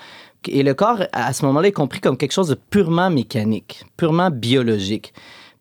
[0.48, 4.30] Et le corps, à ce moment-là, est compris comme quelque chose de purement mécanique, purement
[4.30, 5.12] biologique.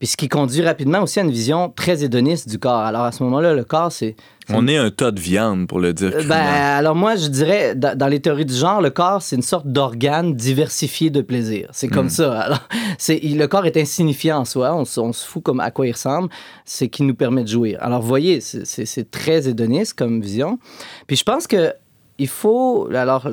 [0.06, 2.82] Puis ce qui conduit rapidement aussi à une vision très hédoniste du corps.
[2.82, 4.16] Alors à ce moment-là, le corps, c'est.
[4.54, 6.22] On est un tas de viande, pour le dire euh.
[6.28, 9.66] Ben, alors moi, je dirais, dans, les théories du genre, le corps, c'est une sorte
[9.66, 11.70] d'organe diversifié de plaisir.
[11.72, 12.10] C'est comme Mm.
[12.10, 12.40] ça.
[12.40, 12.60] Alors,
[13.00, 14.76] c'est, il- le corps est insignifiant en soi.
[14.76, 16.30] On, se- on se fout comme à quoi il ressemble.
[16.66, 17.80] C'est qui nous permet de jouir.
[17.82, 20.60] Alors, vous voyez, c'est, c'est- c'est très hédoniste comme vision.
[21.08, 21.74] Puis je pense que
[22.18, 23.28] il faut, alors,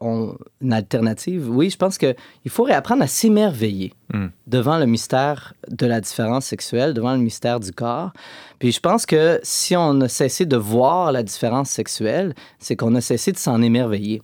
[0.00, 2.14] on, une alternative, oui, je pense qu'il
[2.48, 4.28] faut réapprendre à s'émerveiller Mm.
[4.46, 8.10] devant le mystère de la différence sexuelle, devant le mystère du corps.
[8.58, 12.94] Puis je pense que si on a cessé de voir la différence sexuelle, c'est qu'on
[12.94, 14.22] a cessé de s'en émerveiller.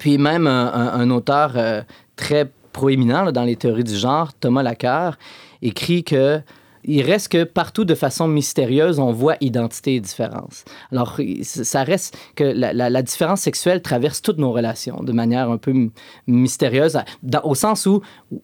[0.00, 1.82] Puis même un, un- un auteur euh,
[2.16, 5.16] très proéminent là, dans les théories du genre, Thomas Lacar,
[5.62, 6.40] écrit que
[6.88, 10.64] il reste que partout de façon mystérieuse, on voit identité et différence.
[10.90, 15.90] Alors, ça reste que la, différence sexuelle traverse toutes nos relations de manière un peu
[16.26, 16.98] mystérieuse,
[17.44, 18.00] au sens où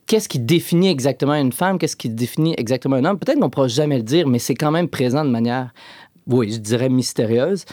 [0.07, 3.19] qu'est-ce qui définit exactement une femme, qu'est-ce qui définit exactement un homme?
[3.19, 5.73] Peut-être qu'on ne pourra jamais le dire, mais c'est quand même présent de manière,
[6.27, 7.65] oui, je dirais mystérieuse,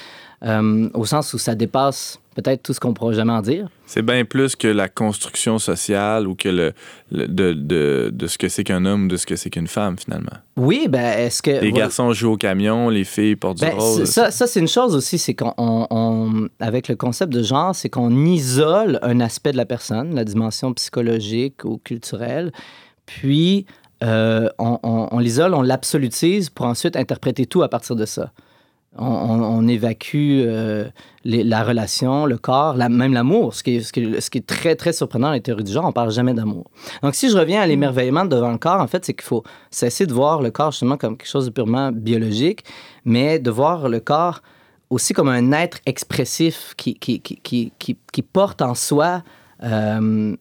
[0.43, 3.67] euh, au sens où ça dépasse peut-être tout ce qu'on pourra jamais en dire.
[3.85, 6.71] C'est bien plus que la construction sociale ou que le,
[7.11, 9.67] le- de, de, de ce que c'est qu'un homme ou de ce que c'est qu'une
[9.67, 10.37] femme, finalement.
[10.55, 11.51] Oui, ben est-ce que...
[11.51, 11.85] Les voilà.
[11.85, 14.05] garçons jouent au camion, les filles portent du Ben, rose.
[14.05, 17.75] ça, ça c'est une chose aussi, c'est qu'on, on- on- avec le concept de genre,
[17.75, 22.53] c'est qu'on isole un aspect de la personne, la dimension psychologique ou culturelle,
[23.05, 23.65] puis
[24.03, 28.31] euh, on, on- on l'isole, on l'absolutise pour ensuite interpréter tout à partir de ça.
[28.97, 30.89] On, on- on évacue euh,
[31.23, 34.29] les- la relation, le corps, la- même l'amour, ce qui, est, ce, qui est, ce
[34.29, 36.69] qui est très, très surprenant dans les théories du genre, on parle jamais d'amour.
[37.01, 40.05] Donc, si je reviens à l'émerveillement devant le corps, en fait, c'est qu'il faut cesser
[40.07, 42.65] de voir le corps justement comme quelque chose de purement biologique,
[43.05, 44.41] mais de voir le corps
[44.89, 49.23] aussi comme un être expressif qui, qui, qui, qui, qui- qui porte en soi
[49.63, 50.35] euh,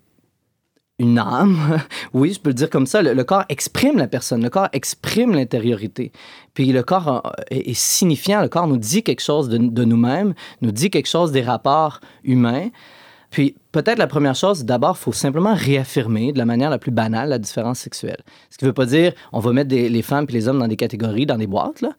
[1.01, 1.81] une âme.
[2.13, 3.03] oui, je peux le dire comme ça.
[3.03, 6.13] Le, corps exprime la personne, le corps exprime l'intériorité.
[6.55, 10.71] Puis le corps euh, est, signifiant, le corps nous dit quelque chose de, nous-mêmes, nous
[10.71, 12.69] dit quelque chose des rapports humains.
[13.31, 16.91] Puis peut-être la première chose, d'abord, il faut simplement réaffirmer de la manière la plus
[16.91, 18.19] banale la différence sexuelle.
[18.51, 20.69] Ce qui ne veut pas dire on va mettre les femmes et les hommes dans
[20.69, 21.91] des catégories, dans des boîtes, là.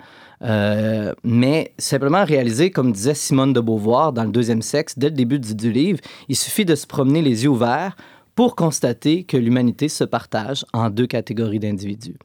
[0.43, 5.15] Euh, mais simplement réaliser, comme disait Simone de Beauvoir dans le deuxième sexe, dès le
[5.15, 7.95] début du, du livre, il suffit de se promener les yeux ouverts
[8.41, 12.17] pour constater que l'humanité se partage en deux catégories d'individus.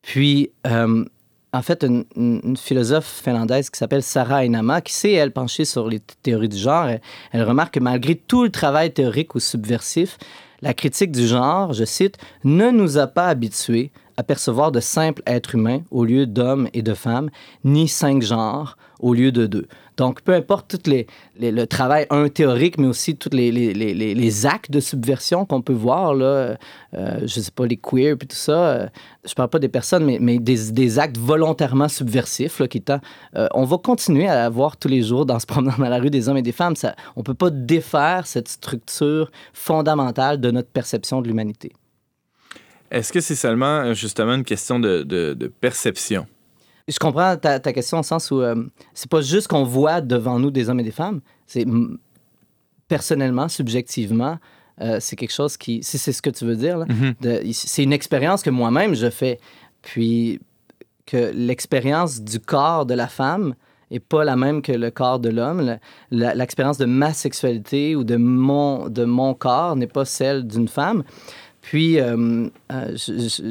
[0.00, 1.04] Puis, euh,
[1.52, 6.00] en fait, une, philosophe finlandaise qui s'appelle Sarah Einama, qui s'est, elle, penchée sur les
[6.00, 10.16] théories du genre, elle, elle remarque que malgré tout le travail théorique ou subversif,
[10.62, 15.22] la critique du genre, je cite, ne nous a pas habitués à percevoir de simples
[15.26, 17.28] êtres humains au lieu d'hommes et de femmes,
[17.62, 19.66] ni cinq genres au lieu de deux.
[19.96, 21.06] Donc, peu importe tout les,
[21.38, 26.14] le travail, un théorique, mais aussi tous les, les, actes de subversion qu'on peut voir,
[26.14, 26.56] là,
[26.94, 28.86] euh, je sais pas, les queers, puis tout ça, euh,
[29.26, 33.64] je parle pas des personnes, mais, mais des, des actes volontairement subversifs, qui euh, on
[33.64, 36.38] va continuer à voir tous les jours dans se promenant dans la rue des hommes
[36.38, 36.76] et des femmes.
[36.76, 41.72] Ça, on peut pas défaire cette structure fondamentale de notre perception de l'humanité.
[42.90, 46.26] Est-ce que c'est seulement, justement, une question de- de perception?
[46.88, 48.54] Je comprends ta, ta question au sens où euh,
[48.94, 51.66] c'est pas juste qu'on voit devant nous des hommes et des femmes, c'est
[52.88, 54.38] personnellement, subjectivement,
[54.80, 57.14] euh, c'est quelque chose qui, si c'est ce que tu veux dire, Mhm.
[57.52, 59.38] c'est une expérience que moi-même je fais,
[59.82, 60.40] puis
[61.06, 63.54] que l'expérience du corps de la femme
[63.90, 65.76] est pas la même que le corps de l'homme.
[66.10, 71.02] L'expérience de ma sexualité ou de mon, de mon corps n'est pas celle d'une femme.
[71.62, 72.96] Puis, euh, euh,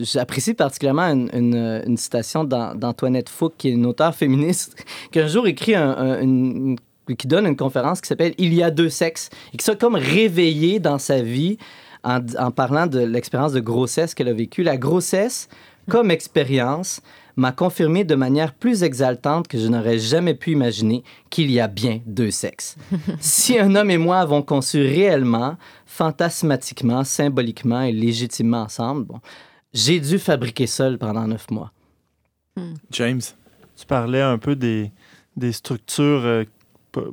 [0.03, 4.75] j'apprécie particulièrement une, citation d'An- d'Antoinette Fouque, qui est une auteure féministe,
[5.11, 6.75] qui un jour écrit un-
[7.17, 9.95] qui donne une conférence qui s'appelle Il y a deux sexes, et qui s'est comme
[9.95, 11.57] réveillée dans sa vie
[12.03, 14.63] en parlant de l'expérience de grossesse qu'elle a vécue.
[14.63, 15.47] La grossesse,
[15.89, 17.01] comme expérience,
[17.35, 21.67] m'a confirmé de manière plus exaltante que je n'aurais jamais pu imaginer qu'il y a
[21.67, 22.77] bien deux sexes.
[23.19, 29.19] si un homme et moi avons conçu réellement, fantasmatiquement, symboliquement et légitimement ensemble, bon,
[29.73, 31.71] j'ai dû fabriquer seul pendant neuf mois.
[32.91, 33.21] James?
[33.77, 34.91] Tu parlais un peu des,
[35.37, 36.43] des structures, euh,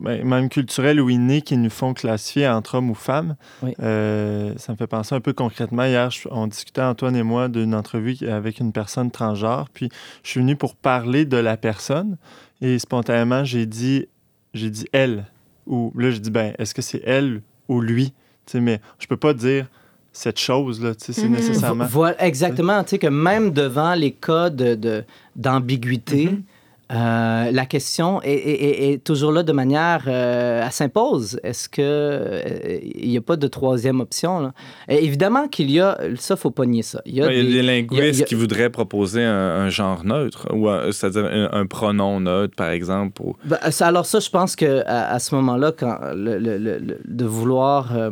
[0.03, 3.37] même culturelles ou innées, qui nous font classifier entre hommes ou femmes.
[3.63, 3.75] Oui.
[3.81, 5.85] Euh, ça me fait penser un peu concrètement.
[5.85, 9.69] Hier, je- on discutait, Antoine et moi, d'une entrevue avec une personne transgenre.
[9.73, 9.89] Puis,
[10.25, 12.17] je suis venu pour parler de la personne.
[12.61, 14.07] Et spontanément, j'ai dit,
[14.55, 15.27] j'ai dit elle.
[15.67, 18.13] Ou là, je dis, ben, est-ce que c'est elle ou lui?
[18.47, 19.67] Tu sais, mais je peux pas dire
[20.13, 20.95] cette chose-là.
[20.97, 21.35] tu sais, C'est Mhm.
[21.37, 21.85] nécessairement.
[21.85, 22.83] Voilà, exactement.
[22.83, 25.05] Tu sais, que même devant les cas de- de-
[25.37, 26.43] d'ambiguïté, Mhm.
[26.91, 30.05] Euh, la question est, est- est- est toujours là de manière.
[30.07, 31.39] euh, elle s'impose.
[31.43, 34.41] Est-ce qu'il n'y a pas de troisième option?
[34.41, 34.53] Là?
[34.89, 35.99] Et évidemment qu'il y a.
[36.17, 37.01] Ça, faut pas nier ça.
[37.05, 39.33] Il y a, des- des linguistes il y a- qui voudraient proposer un,
[39.67, 43.13] un genre neutre, ou c'est-à-dire un, un pronom neutre, par exemple.
[43.13, 43.37] Pour...
[43.45, 46.79] Ben, ça- alors ça, je pense que à, à ce moment-là, quand le, le- le-
[46.79, 48.11] le- de vouloir euh,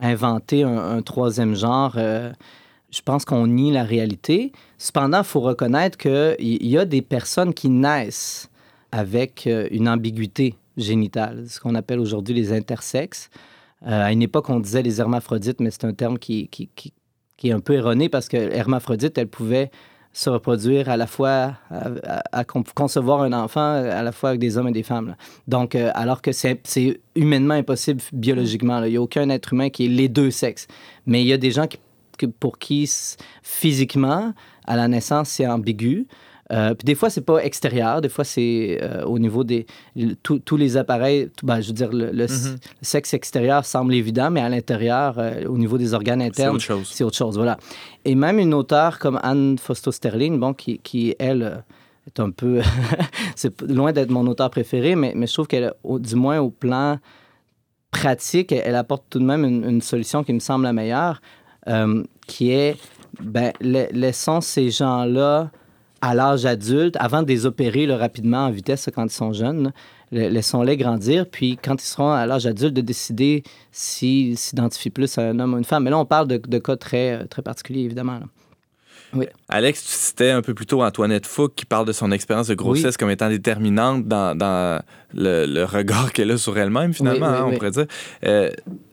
[0.00, 2.30] inventer un, un troisième genre, euh,
[2.94, 4.52] je pense qu'on nie la réalité.
[4.78, 8.48] Cependant, il faut reconnaître qu'il y a des personnes qui naissent
[8.92, 13.30] avec euh, une ambiguïté génitales, ce qu'on appelle aujourd'hui les intersexes.
[13.86, 16.48] Euh, à une époque, on disait les hermaphrodites, mais c'est un terme qui,
[17.42, 19.70] est un peu erroné parce que hermaphrodite, elle pouvait
[20.12, 21.54] se reproduire à la fois,
[22.32, 25.16] à, concevoir un enfant à la fois avec des hommes et des femmes.
[25.48, 28.84] Donc, euh, alors que c'est humainement impossible biologiquement.
[28.84, 30.68] Il n'y a aucun être humain qui est les deux sexes.
[31.06, 31.78] Mais il y a des gens qui,
[32.40, 32.90] pour qui,
[33.42, 34.32] physiquement,
[34.66, 36.06] à la naissance, c'est ambigu.
[36.52, 39.66] Euh, puis des fois, c'est pas extérieur, des fois, c'est euh, au niveau des.
[40.22, 42.18] Tous les appareils, ben, je veux dire, le, Mhm.
[42.20, 42.26] le
[42.82, 47.04] sexe extérieur semble évident, mais à l'intérieur, euh, au niveau des organes internes, autre c'est
[47.04, 47.36] autre chose.
[47.36, 47.56] Voilà.
[48.04, 51.64] Et même une auteure comme Anne Fosto-Sterling, bon, qui, qui, elle,
[52.06, 52.60] est un peu.
[53.36, 56.98] c'est loin d'être mon auteur préféré, mais, mais je trouve qu'elle, du moins au plan
[57.90, 61.22] pratique, elle, elle apporte tout de même une, une solution qui me semble la meilleure,
[62.26, 62.76] qui est,
[63.20, 65.50] ben, la- laissons ces gens-là
[66.00, 69.72] à l'âge adulte, avant de les opérer rapidement en vitesse quand ils sont jeunes,
[70.12, 75.22] laissons-les grandir, puis quand ils seront à l'âge adulte, de décider s'ils s'identifient plus à
[75.22, 75.84] un homme ou une femme.
[75.84, 78.20] Mais là, on parle de, cas très, euh, très particuliers, évidemment.
[79.48, 82.54] Alex, tu citais un peu plus tôt Antoinette Fouque qui parle de son expérience de
[82.54, 84.80] grossesse comme étant déterminante dans, dans
[85.14, 87.86] le, le regard qu'elle a sur elle-même, finalement, Oui, hein, on pourrait dire.
[88.24, 88.50] Euh,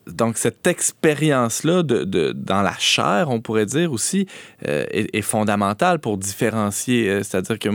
[0.08, 4.28] donc, cette expérience-là de, de- dans la chair, on pourrait dire aussi,
[4.68, 7.10] euh, est, est fondamentale pour différencier.
[7.10, 7.70] euh, C'est-à-dire que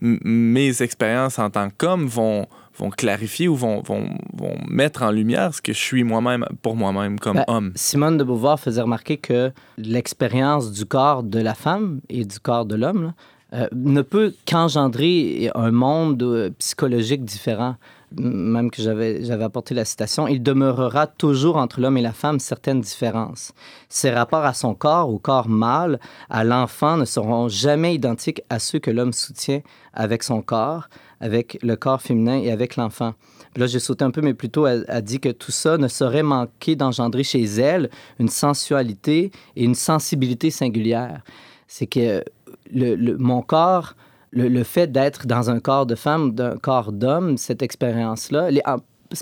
[0.00, 2.46] mes expériences en tant qu'homme vont,
[2.80, 6.76] vont clarifier ou vont, vont, vont mettre en lumière ce que je suis moi-même pour
[6.76, 7.72] moi-même comme Ben, homme.
[7.76, 12.64] Simone de Beauvoir faisait remarquer que l'expérience du corps de la femme et du corps
[12.64, 13.12] de l'homme
[13.52, 17.76] euh, ne peut qu'engendrer un monde euh, psychologique différent.
[18.16, 22.40] Même que j'avais j'avais apporté la citation, il demeurera toujours entre l'homme et la femme
[22.40, 23.52] certaines différences.
[23.88, 28.58] Ses rapports à son corps, au corps mâle, à l'enfant ne seront jamais identiques à
[28.58, 29.60] ceux que l'homme soutient
[29.94, 30.88] avec son corps,
[31.20, 33.14] avec le corps féminin et avec l'enfant.
[33.56, 36.22] Là, j'ai sauté un peu, mais plutôt, elle a dit que tout ça ne saurait
[36.22, 41.22] manquer d'engendrer chez elle une sensualité et une sensibilité singulière.
[41.66, 42.24] C'est que
[42.72, 43.94] mon corps,
[44.30, 48.50] le, fait d'être dans un corps de femme, d'un corps d'homme, cette expérience-là,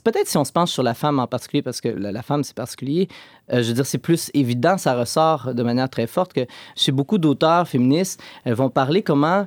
[0.04, 2.44] peut-être si on se penche sur la femme en particulier, parce que la, la femme,
[2.44, 3.08] c'est particulier,
[3.52, 6.92] euh, je veux dire, c'est plus évident, ça ressort de manière très forte que chez
[6.92, 9.46] beaucoup d'auteurs féministes, elles vont parler comment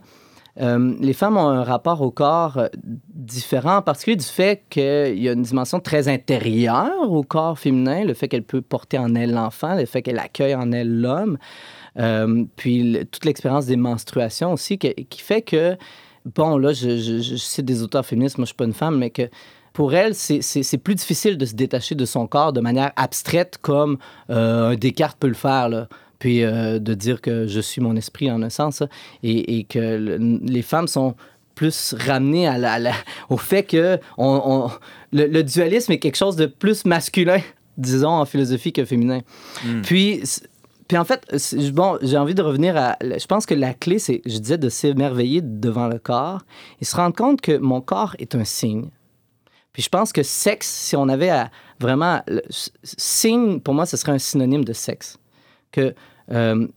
[0.59, 2.67] euh, les femmes ont un rapport au corps euh,
[3.13, 8.03] différent, en particulier du fait qu'il y a une dimension très intérieure au corps féminin,
[8.03, 11.37] le fait qu'elle peut porter en elle l'enfant, le fait qu'elle accueille en elle l'homme,
[11.97, 15.77] euh, puis toute l'expérience des menstruations aussi, qui fait que,
[16.35, 19.09] bon, là, je, je, cite des auteurs féministes, moi, je suis pas une femme, mais
[19.09, 19.29] que
[19.71, 23.99] pour elle, c'est- plus difficile de se détacher de son corps de manière abstraite comme
[24.27, 25.87] Descartes peut le faire,
[26.21, 28.87] puis euh, de dire que je suis mon esprit en un sens, là,
[29.23, 31.15] et, et que le- les femmes sont
[31.55, 32.93] plus ramenées à la- à la-
[33.29, 34.71] au fait que on, on-
[35.11, 37.39] le, le dualisme est quelque chose de plus masculin,
[37.77, 39.21] disons, en philosophie que féminin.
[39.65, 39.81] Mm.
[39.81, 40.21] Puis,
[40.87, 41.25] puis en fait,
[41.73, 42.97] bon, j'ai envie de revenir à...
[43.01, 46.41] Je pense que la clé, c'est, je disais, de s'émerveiller devant le corps
[46.81, 48.89] et se rendre compte que mon corps est un signe.
[49.73, 52.21] Puis je pense que sexe, si on avait à vraiment...
[52.27, 52.43] le-
[52.83, 55.17] signe, pour moi, ce serait un synonyme de sexe.
[55.71, 55.95] Que
[56.31, 56.67] euh,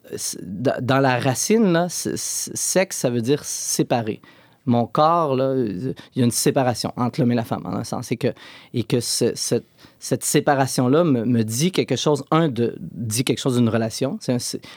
[0.42, 4.20] dans la racine, sexe, ça veut dire séparer.
[4.66, 8.10] Mon corps, il y a une séparation entre l'homme et la femme, en un sens.
[8.12, 8.28] Et que,
[8.72, 14.18] et que ce- cette, séparation-là me, dit quelque chose, un, dit quelque chose d'une relation.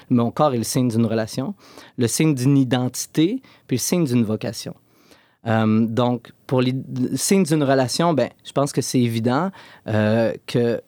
[0.09, 1.55] Mon corps est le signe d'une relation,
[1.97, 4.75] le signe d'une identité, puis le signe d'une vocation.
[5.45, 9.51] Euh, donc, pour les le signe d'une relation, ben, je pense que c'est évident
[9.87, 10.81] euh, que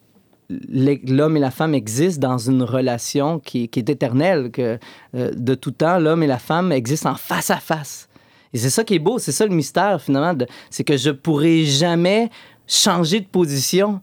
[0.50, 4.80] l'homme et la femme existent dans une relation qui, qui est éternelle, que
[5.16, 8.10] euh, de tout temps, l'homme et la femme existent en face à face.
[8.54, 10.36] Et c'est ça qui est beau, c'est ça le mystère finalement,
[10.70, 12.30] c'est que je pourrai jamais
[12.68, 14.02] changer de position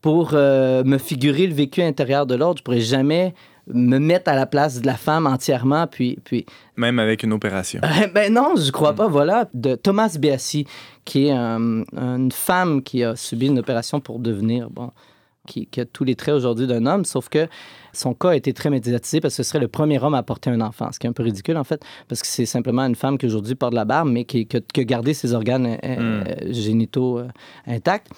[0.00, 2.58] pour euh, me figurer le vécu intérieur de l'autre.
[2.58, 3.34] Je pourrais jamais
[3.66, 7.80] me mettre à la place de la femme entièrement, puis, puis Même avec une opération.
[7.84, 9.08] euh, ben non, je crois pas.
[9.08, 10.66] Voilà, de Thomas Béassi,
[11.04, 14.92] qui est euh, une femme qui a subi une opération pour devenir, bon,
[15.46, 17.48] qui, qui a tous les traits aujourd'hui d'un homme, sauf que
[17.92, 20.50] son cas a été très médiatisé parce que ce serait le premier homme à porter
[20.50, 22.94] un enfant, ce qui est un peu ridicule en fait, parce que c'est simplement une
[22.94, 25.66] femme qui aujourd'hui porte la barbe, mais qui, qui a, qui a gardé ses organes
[25.66, 27.28] euh, euh, génitaux euh,
[27.66, 28.08] intacts.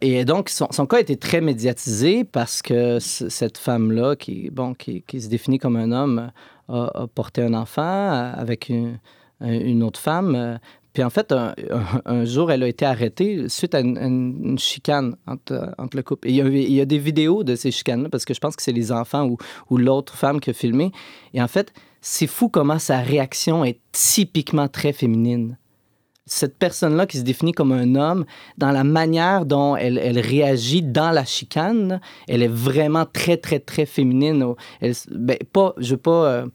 [0.00, 4.74] Et donc, son, son cas a été très médiatisé parce que cette femme-là, qui, bon,
[4.74, 6.30] qui, qui se définit comme un homme,
[6.68, 9.00] a, a porté un enfant avec une,
[9.40, 10.58] une autre femme.
[10.92, 15.96] Puis en fait, un, jour, elle a été arrêtée suite à une, chicane entre, entre
[15.96, 16.28] le couple.
[16.28, 18.90] Il y, a, des vidéos de ces chicanes-là parce que je pense que c'est les
[18.90, 19.36] enfants ou,
[19.70, 20.90] ou l'autre femme qui a filmé.
[21.34, 25.56] Et en fait, c'est fou comment sa réaction est typiquement très féminine.
[26.30, 28.26] cette personne-là qui se définit comme un homme,
[28.58, 33.60] dans la manière dont elle, elle réagit dans la chicane, elle est vraiment très, très,
[33.60, 34.54] très féminine.
[35.10, 35.38] Ben,
[35.78, 36.46] je veux pas euh,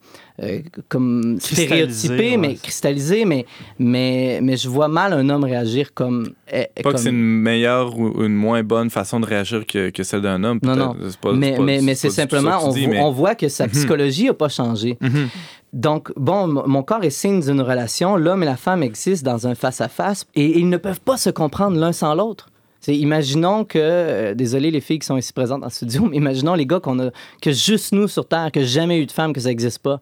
[0.42, 2.36] euh, comme stéréotyper, ouais.
[2.36, 3.46] mais cristalliser, mais,
[3.78, 6.30] mais, mais je vois mal un homme réagir comme.
[6.52, 9.90] eh, Pas comme- que c'est une meilleure ou une moins bonne façon de réagir que,
[9.90, 10.58] que celle d'un homme.
[10.62, 10.96] Non, non.
[11.08, 13.48] C'est pas- mais mais, mais c'est simplement, on, tu dis, vo- mais- on voit que
[13.48, 13.72] sa Mhm.
[13.72, 14.98] psychologie n'a pas changé.
[15.00, 15.28] Mhm.
[15.72, 18.16] Donc, bon, mon corps est signe d'une relation.
[18.16, 21.76] L'homme et la femme existent dans un face-à-face et ils ne peuvent pas se comprendre
[21.78, 22.48] l'un sans l'autre.
[22.88, 26.54] Imaginons que, euh, désolé les filles qui sont ici présentes dans le studio, mais imaginons
[26.54, 27.10] les gars qu'on a,
[27.40, 30.00] que juste nous sur Terre, que jamais eu de femme, que ça n'existe pas.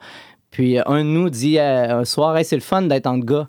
[0.50, 3.26] Puis euh, un de nous dit euh, un soir, Hey, c'est le fun d'être entre
[3.26, 3.48] gars.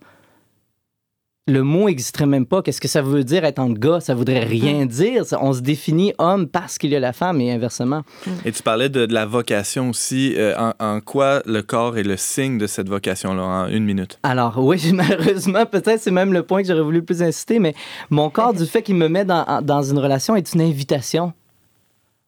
[1.45, 2.61] Le mot n'existerait même pas.
[2.61, 3.99] Qu'est-ce que ça veut dire être entre gars?
[3.99, 5.25] Ça voudrait rien dire.
[5.25, 8.03] Ça- On se définit homme parce qu'il y a la femme et inversement.
[8.45, 10.35] Et tu parlais de, de la vocation aussi.
[10.37, 14.19] euh, en, en quoi le corps est le signe de cette vocation-là en une minute?
[14.23, 17.73] Alors, oui, malheureusement, peut-être c'est même le point que j'aurais voulu le plus insister, mais
[18.09, 21.33] mon corps, du fait qu'il me met dans, dans une relation, est une invitation.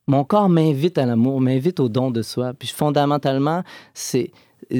[0.07, 2.51] Mon corps m'invite à l'amour, m'invite au don de soi.
[2.53, 3.63] Puis fondamentalement,
[3.93, 4.31] c'est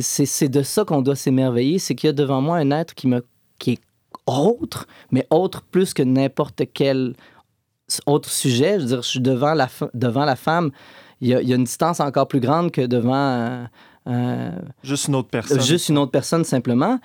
[0.01, 2.93] c'est c'est de ça qu'on doit s'émerveiller, c'est qu'il y a devant moi un être
[2.95, 3.25] qui, me,
[3.59, 3.79] qui est
[4.27, 7.13] autre, mais autre plus que n'importe quel
[8.05, 8.75] autre sujet.
[8.75, 10.71] Je veux dire, je suis devant la, fa- devant la femme,
[11.21, 13.13] il y, a, il y a une distance encore plus grande que devant...
[13.15, 13.69] un-
[14.07, 14.51] un-
[14.83, 15.61] Juste une autre personne.
[15.61, 16.99] juste une autre personne simplement.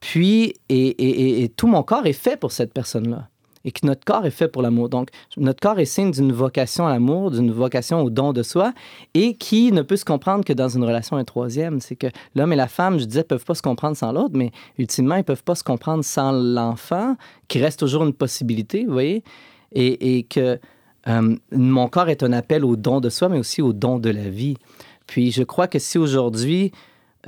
[0.00, 3.28] Puis, et, et- et- et tout mon corps est fait pour cette personne-là.
[3.64, 4.88] Et que notre corps est fait pour l'amour.
[4.88, 8.72] Donc, notre corps est signe d'une vocation à l'amour, d'une vocation au don de soi,
[9.14, 11.80] et qui ne peut se comprendre que dans une relation un troisième.
[11.80, 14.50] C'est que l'homme et la femme, je disais, peuvent pas se comprendre sans l'autre, mais
[14.78, 17.16] ultimement, ils peuvent pas se comprendre sans l'enfant,
[17.48, 19.22] qui reste toujours une possibilité, vous voyez?
[19.74, 20.58] Et, que
[21.08, 24.10] euh, mon corps est un appel au don de soi, mais aussi au don de
[24.10, 24.56] la vie.
[25.06, 26.72] Puis je crois que si aujourd'hui,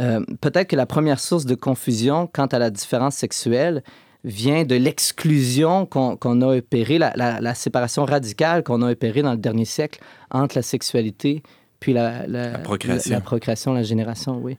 [0.00, 3.82] euh, peut-être que la première source de confusion quant à la différence sexuelle
[4.24, 9.32] vient de l'exclusion qu'on a opérée, la, la- la séparation radicale qu'on a opérée dans
[9.32, 10.00] le dernier siècle
[10.30, 11.42] entre la sexualité
[11.84, 13.10] puis la, la, procréation.
[13.10, 14.56] la, la procréation, la génération, oui.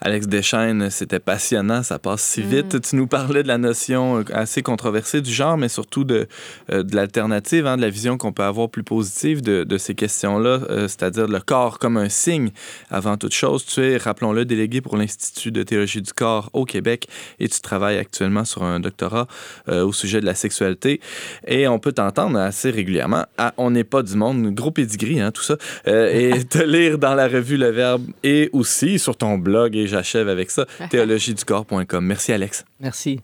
[0.00, 2.80] Alex Deschaines, c'était passionnant, ça passe si vite.
[2.80, 6.26] Tu nous parlais de la notion euh, assez controversée du genre, mais surtout de,
[6.72, 9.94] euh, de l'alternative, hein, de la vision qu'on peut avoir plus positive de, de ces
[9.94, 12.50] questions-là, euh, c'est-à-dire le corps comme un signe
[12.90, 13.64] avant toute chose.
[13.64, 17.06] Tu es, rappelons-le, délégué pour l'Institut de théologie du corps au Québec
[17.38, 19.28] et tu travailles actuellement sur un doctorat
[19.68, 21.00] euh, au sujet de la sexualité.
[21.46, 23.26] Et on peut t'entendre assez régulièrement.
[23.38, 25.56] à On n'est pas du monde, gros pedigree, hein, tout ça.
[25.86, 29.86] Euh, et te lire dans la revue Le Verbe et aussi sur ton blog, et
[29.86, 32.04] j'achève avec ça, théologieducorps.com.
[32.04, 32.64] Merci, Alex.
[32.80, 33.20] Merci.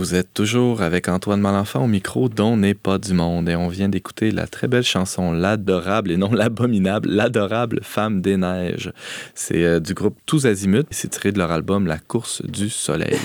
[0.00, 3.68] Vous êtes toujours avec Antoine Malenfant au micro dont n'est pas du monde et on
[3.68, 8.94] vient d'écouter la très belle chanson L'adorable et non l'abominable, L'adorable femme des neiges.
[9.34, 12.70] C'est euh, du groupe Tous Azimuts et c'est tiré de leur album La course du
[12.70, 13.18] soleil.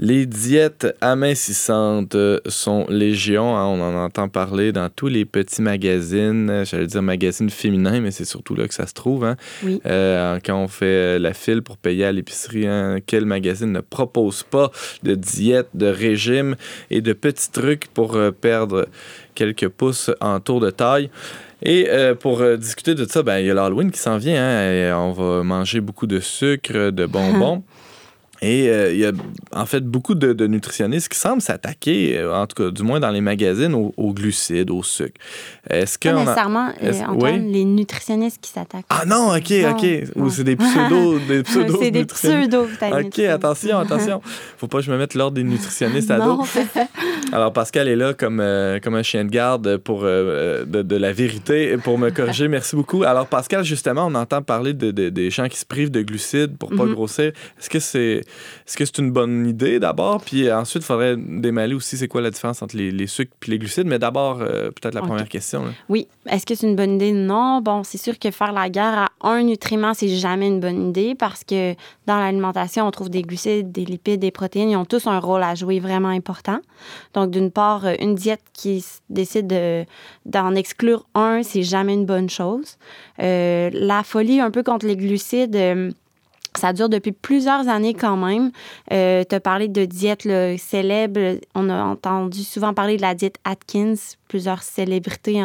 [0.00, 3.56] Les diètes amincissantes sont légion.
[3.56, 3.66] hein.
[3.66, 6.62] On en entend parler dans tous les petits magazines.
[6.64, 9.24] J'allais dire magazines féminins, mais c'est surtout là que ça se trouve.
[9.24, 9.36] hein.
[9.64, 9.80] Oui.
[9.86, 13.80] Euh, quand on fait euh, la file pour payer à l'épicerie, hein, quel magazine ne
[13.80, 14.70] propose pas
[15.02, 16.54] de diète, de régime
[16.90, 18.86] et de petits trucs pour euh, perdre
[19.34, 21.10] quelques pouces en tour de taille?
[21.60, 24.40] Et euh, pour euh, discuter de ça, ben, il y a l'Halloween qui s'en vient.
[24.40, 27.64] hein, et on va manger beaucoup de sucre, de bonbons.
[28.40, 29.12] Et euh, il y a
[29.52, 33.00] en fait beaucoup de, de nutritionnistes qui semblent s'attaquer, euh, en tout cas du moins
[33.00, 35.20] dans les magazines, aux, aux glucides, au sucre.
[35.68, 36.20] Est-ce Pas qu'on a...
[36.20, 37.52] nécessairement, euh, Antoine, oui?
[37.52, 38.84] les nutritionnistes qui s'attaquent.
[38.90, 39.86] Ah non, ok, Non, ok.
[40.16, 42.06] Ou c'est des pseudo, des pseudo C'est des
[43.04, 44.20] Ok, attention, attention.
[44.56, 46.42] Faut pas que je me mette l'ordre des nutritionnistes à dos.
[47.32, 50.96] Alors, Pascal est là comme, euh, comme un chien de garde pour, euh, de, de
[50.96, 52.48] la vérité pour me corriger.
[52.48, 53.02] Merci beaucoup.
[53.02, 56.56] Alors, Pascal, justement, on entend parler de, de- des gens qui se privent de glucides
[56.56, 56.94] pour pas Mhm.
[56.94, 57.24] grossir.
[57.58, 58.22] Est-ce que c'est
[58.66, 60.22] est-ce que c'est une bonne idée d'abord?
[60.22, 63.50] Puis ensuite, il faudrait démêler aussi c'est quoi la différence entre les, les sucres et
[63.50, 63.86] les glucides.
[63.86, 65.64] Mais d'abord, euh, peut-être la première question.
[65.64, 65.70] là.
[65.88, 66.08] Oui.
[66.28, 67.12] Est-ce que c'est une bonne idée?
[67.12, 67.60] Non.
[67.60, 71.14] Bon, c'est sûr que faire la guerre à un nutriment, c'est jamais une bonne idée
[71.14, 71.74] parce que
[72.06, 74.70] dans l'alimentation, on trouve des glucides, des lipides, des protéines.
[74.70, 76.58] Ils ont tous un rôle à jouer vraiment important.
[77.14, 79.84] Donc, d'une part, euh, une diète qui décide de-
[80.26, 82.76] d'en exclure un, c'est jamais une bonne chose.
[83.20, 85.56] Euh, la folie un peu contre les glucides,
[86.58, 88.50] ça dure depuis plusieurs années quand même.
[88.92, 90.28] Euh, tu as parlé de diète
[90.58, 91.38] célèbre.
[91.54, 93.94] On a entendu souvent parler de la diète Atkins.
[94.28, 95.42] Plusieurs célébrités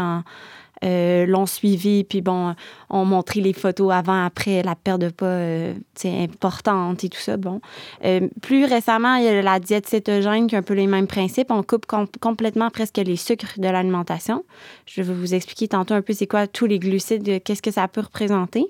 [0.83, 2.53] euh, l'ont suivi, puis bon,
[2.89, 7.37] ont montré les photos avant, après, la perte de poids euh, importante et tout ça.
[7.37, 7.61] Bon.
[8.03, 11.07] Euh, plus récemment, il y a la diète cétogène qui a un peu les mêmes
[11.07, 11.51] principes.
[11.51, 14.43] On coupe com- complètement presque les sucres de l'alimentation.
[14.85, 17.87] Je vais vous expliquer tantôt un peu c'est quoi tous les glucides, qu'est-ce que ça
[17.87, 18.65] peut représenter.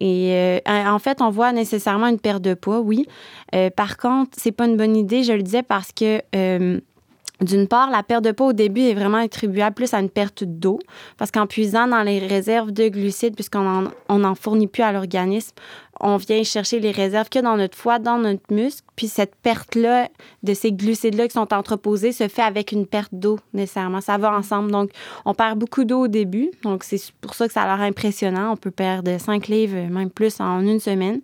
[0.00, 3.06] Et euh, en fait, on voit nécessairement une perte de poids, oui.
[3.54, 6.80] Euh, par contre, c'est pas une bonne idée, je le disais, parce que euh,
[7.42, 10.44] d'une part, la perte de poids au début est vraiment attribuable plus à une perte
[10.44, 10.78] d'eau,
[11.18, 14.92] parce qu'en puisant dans les réserves de glucides, puisqu'on en, on n'en fournit plus à
[14.92, 15.54] l'organisme,
[16.00, 20.08] on vient chercher les réserves que dans notre foie, dans notre muscle, puis cette perte-là
[20.42, 24.00] de ces glucides-là qui sont entreposés se fait avec une perte d'eau nécessairement.
[24.00, 24.70] Ça va ensemble.
[24.70, 24.90] Donc,
[25.24, 28.52] on perd beaucoup d'eau au début, donc c'est pour ça que ça a l'air impressionnant.
[28.52, 31.20] On peut perdre 5 livres, même plus, en une semaine.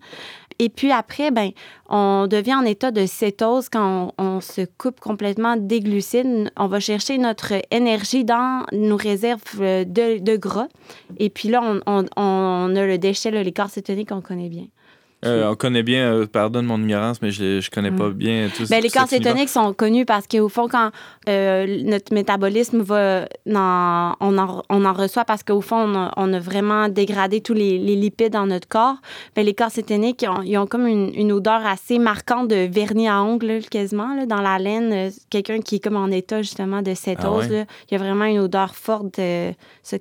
[0.58, 1.50] Et puis après, ben,
[1.88, 6.50] on devient en état de cétose quand on, se coupe complètement des glucides.
[6.56, 10.68] On va chercher notre énergie dans nos réserves euh, de, gras.
[11.18, 14.66] Et puis là, on, a le déchet, là, les corps cétoniques qu'on connaît bien.
[15.24, 18.12] Euh, on connaît bien, euh, pardonne mon ignorance, mais je, je connais pas Mm.
[18.12, 20.90] bien tout Ben, les corps cétoniques sont connus parce qu'au fond, quand
[21.28, 26.12] euh, notre métabolisme va, dans- on, en, on en reçoit parce qu'au fond, on a,
[26.18, 28.96] on a vraiment dégradé tous les, les lipides dans notre corps.
[29.34, 32.68] Ben, les corps cétoniques, ils ont, ils ont comme une, une odeur assez marquante de
[32.70, 35.10] vernis à ongles, quasiment, là, dans la laine.
[35.30, 37.48] Quelqu'un qui est comme en état, justement, de cétose, Ah ouais?
[37.60, 39.52] là, il y a vraiment une odeur forte, de,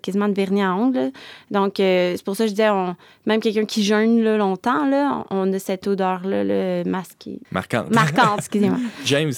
[0.04, 0.98] quasiment de vernis à ongles.
[0.98, 1.10] là.
[1.52, 2.96] Donc, c'est pour ça que je disais, on-
[3.26, 7.40] même quelqu'un qui jeûne longtemps, là, on a cette odeur-là là, masquée.
[7.52, 7.94] Marquante.
[7.94, 8.80] Marquante, excusez-moi.
[9.06, 9.34] James.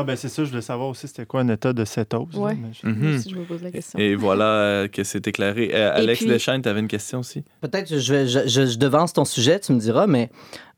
[0.00, 2.28] Ah, ben c'est ça, je voulais savoir aussi c'était quoi un état de cétose.
[2.34, 2.52] Moi
[2.84, 3.16] Mhm.
[3.16, 3.98] aussi, je me pose la question.
[3.98, 5.70] Et voilà euh, que c'est éclairé.
[5.74, 7.42] Euh, Alex puis- Deschênes, tu avais une question aussi?
[7.60, 10.30] Peut-être que je, vais- je, je- je devance ton sujet, tu me diras, mais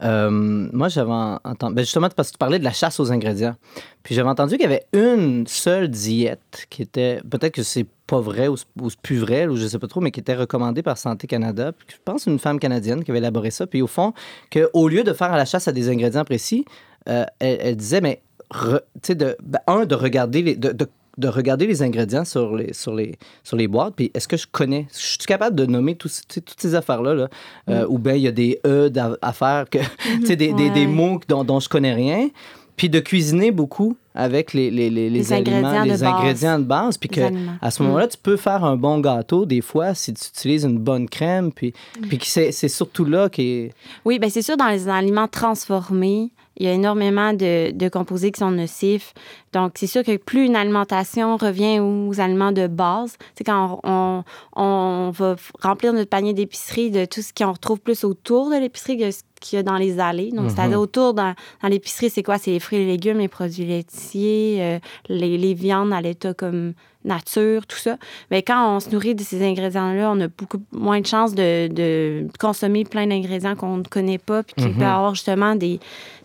[0.02, 1.74] euh, moi, j'avais en- entendu.
[1.74, 3.56] ben justement, parce que tu parlais de la chasse aux ingrédients.
[4.02, 7.20] Puis j'avais entendu qu'il y avait une seule diète qui était.
[7.30, 10.00] Peut-être que c'est pas vrai ou, ou c'est plus vrai, ou je sais pas trop,
[10.00, 11.72] mais qui était recommandée par Santé Canada.
[11.72, 13.66] Puis je pense une femme canadienne qui avait élaboré ça.
[13.66, 14.14] Puis au fond,
[14.50, 16.64] qu'au lieu de faire à la chasse à des ingrédients précis,
[17.10, 18.80] euh, elle, elle disait, mais, re-
[19.14, 20.56] de, ben, un, de regarder les.
[20.56, 20.88] De, de-
[21.18, 24.46] de regarder les ingrédients sur les, sur les, sur les boîtes, puis est-ce que je
[24.50, 27.28] connais, je suis capable de nommer sais, toutes ces affaires-là, là,
[27.68, 28.90] euh, ou bien il y a des E
[29.20, 29.78] à faire, que,
[30.34, 32.30] des, des, mots dont, dont je connais rien,
[32.76, 36.02] puis de cuisiner beaucoup avec les, les, les, les aliments, ingrédients de les base.
[36.04, 37.52] ingrédients de base, puis que aliments.
[37.60, 40.78] à ce moment-là, tu peux faire un bon gâteau des fois si tu utilises une
[40.78, 41.74] bonne crème, puis,
[42.08, 43.72] puis que c'est c'est surtout là qui est...
[44.06, 46.30] Oui, bien c'est sûr, dans les aliments transformés,
[46.60, 49.12] il y a énormément de, de composés qui sont nocifs.
[49.52, 54.22] Donc, c'est sûr que plus une alimentation revient aux aliments de base, c'est quand on,
[54.54, 58.56] on, on va remplir notre panier d'épicerie de tout ce qu'on retrouve plus autour de
[58.56, 60.30] l'épicerie que ce qu'il y a dans les allées.
[60.32, 60.50] Donc, Mhm.
[60.50, 62.36] c'est-à-dire autour, dans, dans l'épicerie, c'est quoi?
[62.36, 66.74] C'est les fruits et légumes, les produits laitiers, euh, les, les viandes à l'état comme
[67.04, 67.96] nature, tout ça.
[68.30, 71.68] Mais quand on se nourrit de ces ingrédients-là, on a beaucoup moins de chances de,
[71.68, 74.74] de consommer plein d'ingrédients qu'on ne connaît pas, puis qui Mhm.
[74.74, 75.80] peuvent avoir justement des,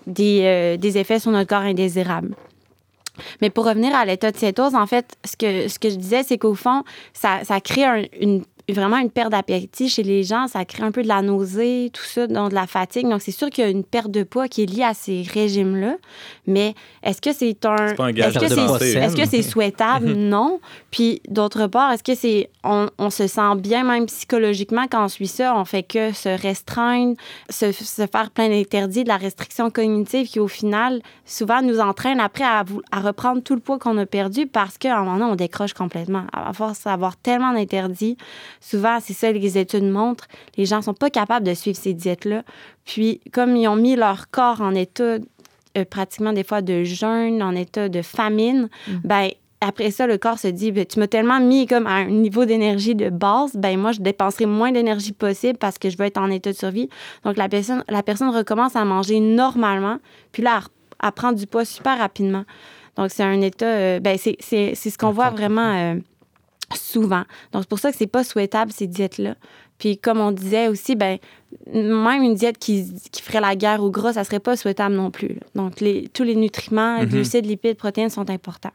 [0.08, 2.36] des, euh, des effets sur notre corps indésirables.
[3.42, 6.24] Mais pour revenir à l'état de cétose, en fait, ce que, ce que je disais,
[6.24, 8.44] c'est qu'au fond, ça, ça crée un- une,
[8.74, 10.48] vraiment une perte d'appétit chez les gens.
[10.48, 13.08] Ça crée un peu de la nausée, tout ça, donc de la fatigue.
[13.08, 15.24] Donc, c'est sûr qu'il y a une perte de poids qui est liée à ces
[15.34, 15.98] régimes-là.
[16.48, 17.90] Mais est-ce que c'est un.
[17.90, 20.14] C'est pas un gage est-ce que c'est que c'est souhaitable?
[20.14, 20.60] non.
[20.92, 22.50] Puis, d'autre part, est-ce que c'est.
[22.64, 25.56] On, on se sent bien, même psychologiquement, quand on suit ça?
[25.56, 27.16] On fait que se restreindre,
[27.50, 32.20] se, se faire plein d'interdits, de la restriction cognitive qui, au final, souvent nous entraîne
[32.20, 35.32] après à, à reprendre tout le poids qu'on a perdu parce qu'à un moment donné,
[35.32, 36.24] on décroche complètement.
[36.34, 38.18] À force d'avoir tellement d'interdits,
[38.62, 40.28] souvent, c'est ça que les études montrent,
[40.58, 42.44] les gens sont pas capables de suivre ces diètes-là.
[42.86, 45.18] Puis, comme ils ont mis leur corps en état
[45.78, 48.70] euh, pratiquement des fois de jeûne, en état de famine,
[49.04, 49.30] ben
[49.62, 52.46] après ça, le corps se dit, ben, tu m'as tellement mis comme à un niveau
[52.46, 56.18] d'énergie de base, ben moi, je dépenserai moins d'énergie possible parce que je veux être
[56.20, 56.88] en état de survie.
[57.24, 59.98] Donc, la personne, la personne recommence à manger normalement,
[60.32, 60.70] puis là, elle,
[61.08, 62.44] elle prend du poids super rapidement.
[62.96, 65.96] Donc, c'est un état, euh, ben, c'est c'est- c'est ce qu'on voit vraiment euh,
[66.74, 67.24] souvent.
[67.52, 69.36] Donc, c'est pour ça que c'est pas souhaitable, ces diètes-là.
[69.78, 71.18] Puis, comme on disait aussi, ben,
[71.74, 75.12] même une diète qui, qui ferait la guerre au gras, ça serait pas souhaitable non
[75.12, 75.30] plus.
[75.30, 75.42] là.
[75.56, 77.10] Donc, les, tous les nutriments, Mhm.
[77.10, 78.72] glucides, lipides, protéines sont importants.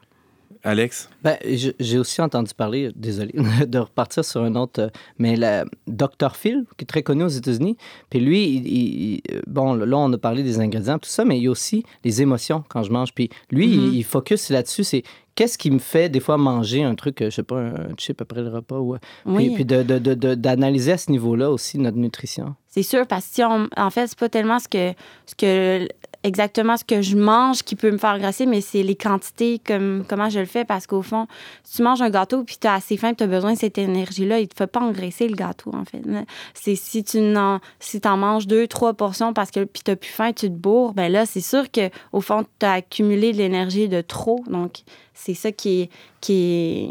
[0.63, 1.09] Alex?
[1.23, 1.37] Ben,
[1.79, 3.33] j'ai aussi entendu parler, désolé
[3.67, 4.89] de repartir sur un autre, euh,
[5.19, 6.37] mais le Dr.
[6.37, 7.77] Phil, qui est très connu aux États-Unis,
[8.11, 11.39] puis lui, il- il- il- bon, là, on a parlé des ingrédients, tout ça, mais
[11.39, 13.13] il y a aussi les émotions quand je mange.
[13.15, 15.03] Puis lui, il, il focus là-dessus, c'est
[15.35, 18.43] qu'est-ce qui me fait des fois manger un truc, je sais pas, un chip après
[18.43, 19.55] le repas, ou, euh, puis, Oui.
[19.55, 22.55] puis de- de- de- de- d'analyser à ce niveau-là aussi notre nutrition.
[22.67, 24.93] C'est sûr, parce que si on, en fait, c'est pas tellement ce que,
[25.27, 25.89] ce que
[26.23, 30.05] exactement ce que je mange qui peut me faire grasser, mais c'est les quantités, comme
[30.09, 31.27] comment je le fais, parce qu'au fond,
[31.65, 33.79] si tu manges un gâteau puis tu as assez faim, tu as besoin de cette
[33.79, 36.03] énergie-là, il te fait pas engraisser le gâteau, en fait.
[36.55, 40.11] C'est si tu en, si en manges deux, trois portions parce que puis tu plus
[40.11, 43.39] faim, tu te bourres, ben là, c'est sûr que au fond, tu as accumulé de
[43.39, 44.45] l'énergie de trop.
[44.49, 44.81] Donc,
[45.15, 45.91] c'est ça qui est,
[46.21, 46.91] qui est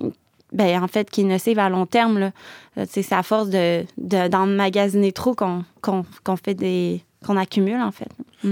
[0.52, 2.32] ben, en fait, qui est nocive à long terme.
[2.78, 7.04] Euh, C'est à force de, de, d'emmagasiner trop qu'on fait des.
[7.26, 8.08] Qu'on accumule, en fait.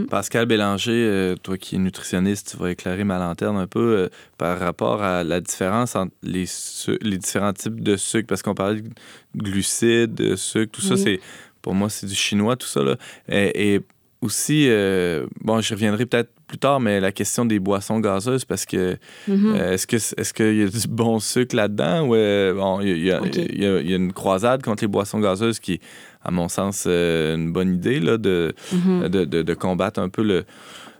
[0.09, 4.09] Pascal Bélanger, euh, toi qui es nutritionniste, tu vas éclairer ma lanterne un peu euh,
[4.37, 6.45] par rapport à la différence entre les,
[7.01, 8.89] les différents types de sucre, parce qu'on parlait de
[9.35, 11.01] glucides, de sucre, tout ça, Oui.
[11.03, 11.19] c'est
[11.61, 12.83] pour moi, c'est du chinois, tout ça.
[12.83, 12.97] Là.
[13.29, 13.81] Et, et
[14.21, 18.65] aussi, euh, bon, j'y reviendrai peut-être plus tard, mais la question des boissons gazeuses, parce
[18.65, 18.97] que
[19.27, 19.53] Mhm.
[19.55, 22.07] euh, est-ce qu'il y a du bon sucre là-dedans?
[22.07, 25.59] Ou euh, bon, il y, a- y y y une croisade contre les boissons gazeuses
[25.59, 25.81] qui est,
[26.23, 29.07] à mon sens, euh, une bonne idée là, de, Mhm.
[29.09, 30.45] de, de- de combattre un peu le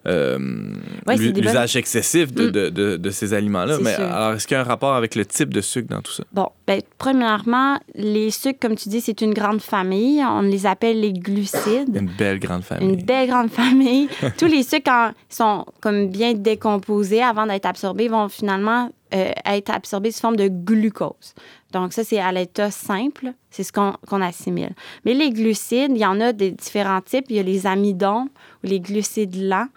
[0.08, 2.52] Ouais, bonnes- l'usage excessif de, Mm.
[2.52, 3.78] de- de- de ces aliments-là.
[3.82, 4.04] Mais sûr.
[4.04, 6.24] alors, est-ce qu'il y a un rapport avec le type de sucre dans tout ça?
[6.32, 10.22] Bon, ben, premièrement, les sucres, comme tu dis, c'est une grande famille.
[10.24, 11.96] On les appelle les glucides.
[11.96, 12.90] Une belle grande famille.
[12.90, 14.08] Une belle grande famille.
[14.38, 19.70] Tous les sucres, quand sont comme bien décomposés avant d'être absorbés, vont finalement euh, être
[19.70, 21.34] absorbés sous forme de glucose.
[21.72, 23.28] Donc, ça, c'est à l'état simple.
[23.50, 24.72] C'est ce qu'on qu'on assimile.
[25.06, 27.24] Mais les glucides, il y en a des différents types.
[27.30, 28.28] Il y a les amidons
[28.64, 29.68] ou les glucides lents.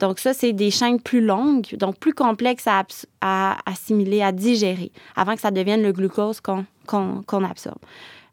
[0.00, 5.34] Donc, ça, c'est des chaînes plus longues, donc plus complexes à, assimiler, à digérer, avant
[5.34, 7.78] que ça devienne le glucose qu'on absorbe.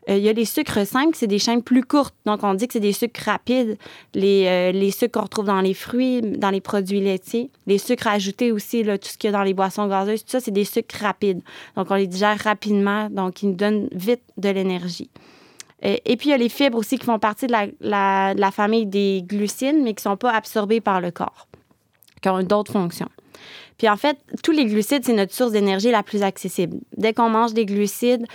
[0.10, 2.16] Euh, il y a les sucres simples, c'est des chaînes plus courtes.
[2.26, 3.78] Donc, on dit que c'est des sucres rapides.
[4.16, 7.52] Les, euh, les sucres qu'on retrouve dans les fruits, dans les produits laitiers.
[7.66, 10.32] Les sucres ajoutés aussi, là, tout ce qu'il y a dans les boissons gazeuses, tout
[10.32, 11.42] ça, c'est des sucres rapides.
[11.76, 15.10] Donc, on les digère rapidement, donc ils nous donnent vite de l'énergie.
[15.84, 18.34] Euh, Et puis, il y a les fibres aussi qui font partie de la, la-
[18.34, 21.48] de la famille des glucides, mais qui ne sont pas absorbées par le corps,
[22.22, 23.10] qui ont d'autres fonctions.
[23.78, 26.78] Puis en fait, tous les glucides, c'est notre source d'énergie la plus accessible.
[26.96, 28.26] Dès qu'on mange des glucides,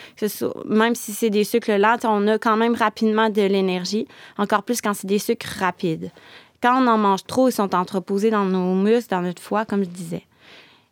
[0.67, 4.07] même si c'est des sucres lents, on a quand même rapidement de l'énergie,
[4.39, 6.13] encore plus quand c'est des sucres rapides.
[6.63, 9.83] Quand on en mange trop, ils sont entreposés dans nos muscles, dans notre foie, comme
[9.83, 10.23] je disais.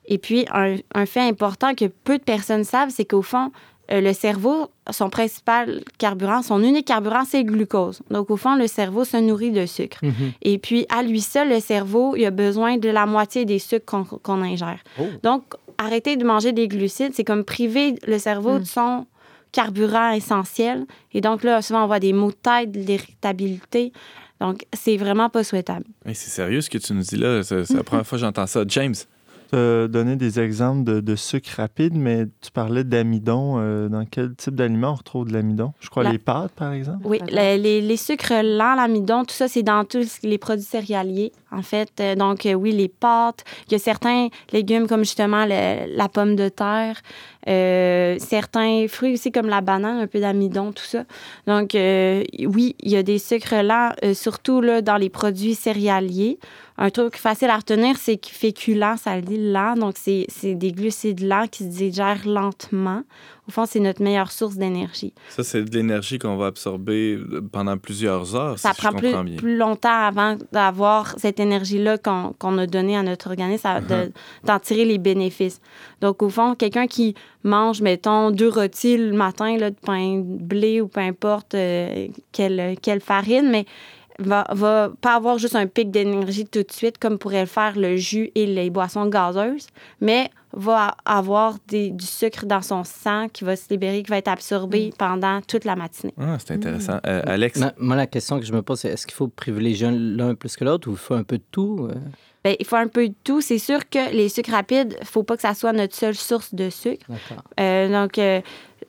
[0.06, 3.52] Et puis, un fait important que peu de personnes savent, c'est qu'au fond,
[3.92, 8.02] euh, le cerveau, son principal carburant, son unique carburant, c'est le glucose.
[8.10, 9.98] Donc, au fond, le cerveau se nourrit de sucre.
[10.42, 14.04] Et puis, à lui seul, le cerveau, il a besoin de la moitié des sucres
[14.22, 14.78] qu'on ingère.
[15.00, 15.04] Oh.
[15.22, 15.42] Donc,
[15.78, 18.60] arrêter de manger des glucides, c'est comme priver le cerveau Mm.
[18.60, 19.06] de son
[19.52, 20.84] carburant essentiel.
[21.12, 23.92] Et donc, là, souvent, on voit des maux de tête, de l'irritabilité.
[24.40, 25.84] Donc, c'est vraiment pas souhaitable.
[26.06, 27.42] Hey, c'est sérieux ce que tu nous dis là.
[27.42, 28.62] C'est la première fois que j'entends ça.
[28.68, 28.94] James,
[29.56, 33.56] Donné des exemples de, de sucre rapide, mais tu parlais d'amidon.
[33.58, 35.72] Euh, dans quel type d'aliment on retrouve de l'amidon?
[35.80, 37.00] Je crois La- les pâtes, par exemple.
[37.04, 41.32] Oui, le- les, les sucres lents, l'amidon, tout ça, c'est dans tous les produits céréaliers,
[41.52, 41.90] en fait.
[42.00, 43.44] Euh, Donc, euh, oui, les pâtes.
[43.66, 47.00] Il y a certains légumes comme justement la pomme de terre,
[47.48, 51.04] euh, certains fruits aussi comme la banane, un peu d'amidon, tout ça.
[51.46, 56.38] Donc, oui, il y a des sucres lents, surtout là, dans les produits céréaliers.
[56.78, 59.74] Un truc facile à retenir, c'est que féculent, ça dit lent.
[59.76, 63.02] Donc, c'est des glucides lents qui se digèrent lentement.
[63.50, 65.12] Au fond, c'est notre meilleure source d'énergie.
[65.28, 68.96] Ça, c'est de l'énergie qu'on va absorber euh, pendant plusieurs heures, ça si prend je
[68.98, 69.36] plus, comprends bien.
[69.36, 74.12] plus longtemps avant d'avoir cette énergie-là qu'on qu'on a donnée à notre organisme, de-
[74.44, 75.60] d'en tirer les bénéfices.
[76.00, 80.22] Donc, au fond, quelqu'un qui mange, mettons, deux rôtis le matin, là, de pain de
[80.42, 83.66] blé ou peu importe euh, quelle, quelle farine, mais
[84.20, 87.78] va, va pas avoir juste un pic d'énergie tout de suite, comme pourrait le faire
[87.78, 89.66] le jus et les boissons gazeuses,
[90.00, 94.18] mais va avoir des- du sucre dans son sang qui va se libérer, qui va
[94.18, 96.12] être absorbé pendant toute la matinée.
[96.20, 96.98] Ah, c'est intéressant.
[97.06, 99.88] Euh, Alex, Ma- Moi, la question que je me pose, c'est est-ce qu'il faut privilégier
[99.92, 101.88] l'un plus que l'autre ou il faut un peu de tout?
[101.90, 101.94] euh?
[102.42, 103.42] Ben, il faut un peu de tout.
[103.42, 106.54] C'est sûr que les sucres rapides, il faut pas que ça soit notre seule source
[106.54, 107.04] de sucre.
[107.08, 107.44] D'accord.
[107.60, 108.40] Euh, donc, euh,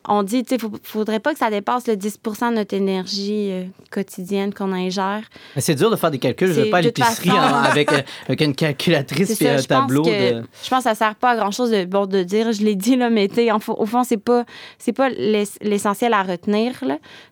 [0.08, 3.50] on dit, tu sais, il faudrait pas que ça dépasse le 10 de notre énergie
[3.52, 5.22] euh, quotidienne qu'on ingère.
[5.58, 6.48] C'est dur de faire des calculs.
[6.48, 9.68] Je C'est- vais pas à l'épicerie avec, euh, avec une calculatrice ça, un je pense,
[9.68, 10.02] tableau.
[10.04, 10.44] que, de...
[10.64, 12.96] je pense que ça sert pas à grand-chose de, bon, de dire, je l'ai dit,
[12.96, 14.46] là, mais tu sais, en au fond, c'est pas,
[14.80, 16.74] c'est pas l'ess- l'essentiel à retenir.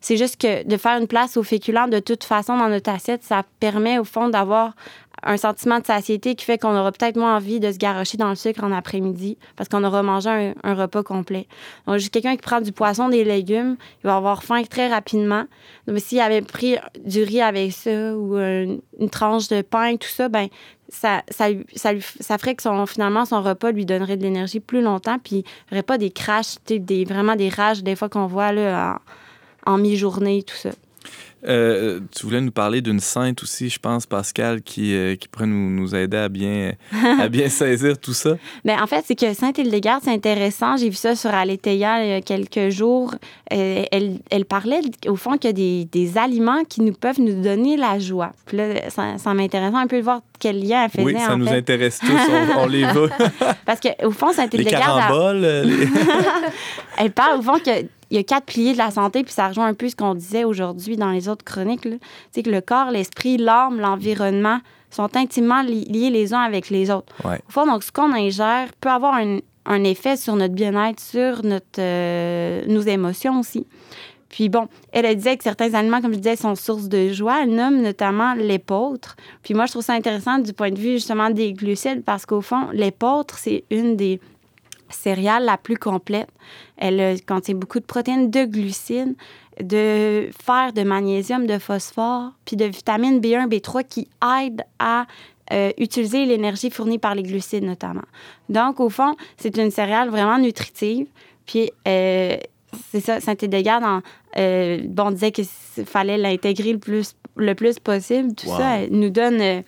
[0.02, 3.24] C'est juste que de faire une place aux féculents de toute façon dans notre assiette,
[3.24, 4.74] ça permet au fond d'avoir
[5.24, 8.30] un sentiment de satiété qui fait qu'on aura peut-être moins envie de se garrocher dans
[8.30, 11.48] le sucre en après-midi parce qu'on aura mangé un, repas complet.
[11.88, 15.46] Donc, juste quelqu'un qui prend du poisson, des légumes, il va avoir faim très rapidement.
[15.88, 20.08] Donc, s'il avait pris du riz avec ça ou une, une tranche de pain, tout
[20.08, 20.48] ça, ben
[20.90, 24.82] ça, ça, ça, ça ferait que son, finalement, son repas lui donnerait de l'énergie plus
[24.82, 28.28] longtemps, puis il n'y aurait pas des crashs, des, vraiment des rages, des fois qu'on
[28.28, 29.00] voit là,
[29.66, 30.72] en, en mi-journée, tout ça.
[31.48, 35.48] Euh, tu voulais nous parler d'une sainte aussi, je pense, Pascal, qui, euh, qui pourrait
[35.48, 36.74] nous, nous aider à bien,
[37.20, 38.36] à bien saisir tout ça.
[38.66, 40.76] Mais en fait, c'est que Sainte-Hildegarde, c'est intéressant.
[40.78, 43.14] J'ai vu ça sur Aletheia il y a quelques jours.
[43.54, 47.20] Euh, elle, elle parlait, au fond, qu'il y a des, des aliments qui nous peuvent
[47.22, 48.32] nous donner la joie.
[48.46, 51.34] Puis là, ça, ça m'intéressait un peu de voir quel lien elle faisait, oui, ça
[51.34, 51.58] en nous fait.
[51.58, 52.12] intéresse tous,
[52.58, 53.10] on, on les veut.
[53.66, 54.84] Parce qu'au fond, les Sainte-Hildegarde...
[54.84, 55.88] elle- caramboles, euh, les-
[56.98, 57.82] Elle parle au fond a-
[58.12, 60.16] il y a quatre piliers de la santé, puis ça rejoint un peu ce qu'on
[60.16, 61.88] disait aujourd'hui dans les autres chroniques.
[62.32, 66.90] C'est que le corps, l'esprit, l'âme, l'environnement sont intimement li- liés les uns avec les
[66.90, 67.14] autres.
[67.24, 67.40] Ouais.
[67.48, 71.44] Au fond, donc, ce qu'on ingère peut avoir un, un effet sur notre bien-être, sur
[71.44, 73.68] notre, euh, nos émotions aussi.
[74.30, 77.42] Puis bon, elle elle disait que certains aliments, comme je disais, sont source de joie.
[77.44, 79.16] Elle nomme notamment l'épeautre.
[79.42, 82.42] Puis moi, je trouve ça intéressant du point de vue justement des glucides parce qu'au
[82.42, 84.20] fond, l'épeautre, c'est une des
[84.90, 86.30] céréales la plus complète.
[86.78, 89.16] Elle euh, contient beaucoup de protéines, de glucides,
[89.62, 94.08] de fer, de magnésium, de phosphore, puis de vitamines B1, B3 qui
[94.42, 95.06] aident à
[95.52, 98.04] euh, utiliser l'énergie fournie par les glucides notamment.
[98.50, 101.08] Donc, au fond, c'est une céréale vraiment nutritive.
[101.46, 102.38] Puis, euh,
[102.92, 103.20] c'est ça,
[103.84, 104.02] en-
[104.38, 105.46] euh, bon, on disait qu'il
[105.86, 108.36] fallait l'intégrer le plus, le plus possible.
[108.36, 108.58] Tout Wow.
[108.58, 109.64] ça, elle nous donne...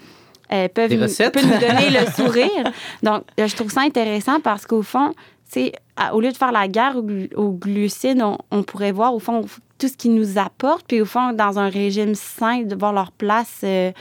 [0.53, 1.33] euh, peuvent Des nous- recettes?
[1.33, 2.71] peut nous donner le sourire.
[3.03, 5.73] Donc, euh, je trouve ça intéressant parce qu'au fond, c'est
[6.13, 9.19] au lieu de faire la guerre aux, glu- aux glucides, on, on pourrait voir au
[9.19, 9.45] fond
[9.77, 13.11] tout ce qu'ils nous apportent, puis au fond, dans un régime sain, de voir leur
[13.11, 13.91] place, euh,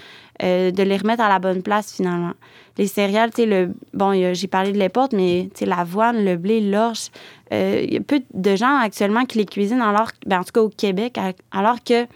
[0.43, 2.33] euh, de les remettre à la bonne place finalement.
[2.79, 6.37] Les céréales, tu sais, le, bon, j'ai parlé de l'épeautre, mais tu sais, l'avoine, le
[6.37, 7.09] blé, l'orge,
[7.53, 10.53] euh, il y a peu de gens actuellement qui les cuisinent, alors, ben, en tout
[10.53, 12.07] cas au Québec, à- alors que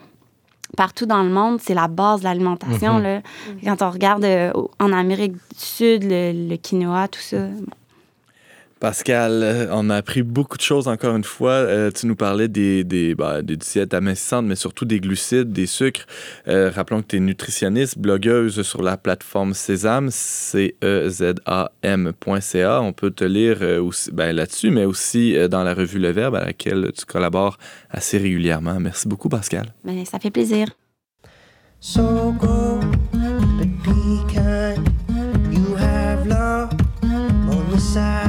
[0.74, 2.94] partout dans le monde, c'est la base de l'alimentation.
[2.94, 3.02] Mhm.
[3.02, 3.20] là.
[3.64, 7.38] Quand on regarde euh, en Amérique du Sud, le, le quinoa, tout ça.
[8.80, 11.52] Pascal, euh, on a appris beaucoup de choses encore une fois.
[11.52, 15.66] Euh, tu nous parlais des, des, bah, des diètes amincissantes, mais surtout des glucides, des
[15.66, 16.06] sucres.
[16.48, 20.82] Euh, rappelons que tu es nutritionniste, blogueuse sur la plateforme Sésame, C-E-Z-A-M.ca.
[22.82, 26.10] On peut te lire euh, aussi, ben, là-dessus, mais aussi euh, dans la revue Le
[26.10, 27.56] Verbe, à laquelle tu collabores
[27.90, 28.78] assez régulièrement.
[28.80, 29.72] Merci beaucoup, Pascal.
[29.84, 30.68] Ben, ça fait plaisir.
[31.80, 32.80] So go,
[33.12, 34.88] but be kind.
[35.52, 36.70] You have love
[37.02, 38.23] on your side.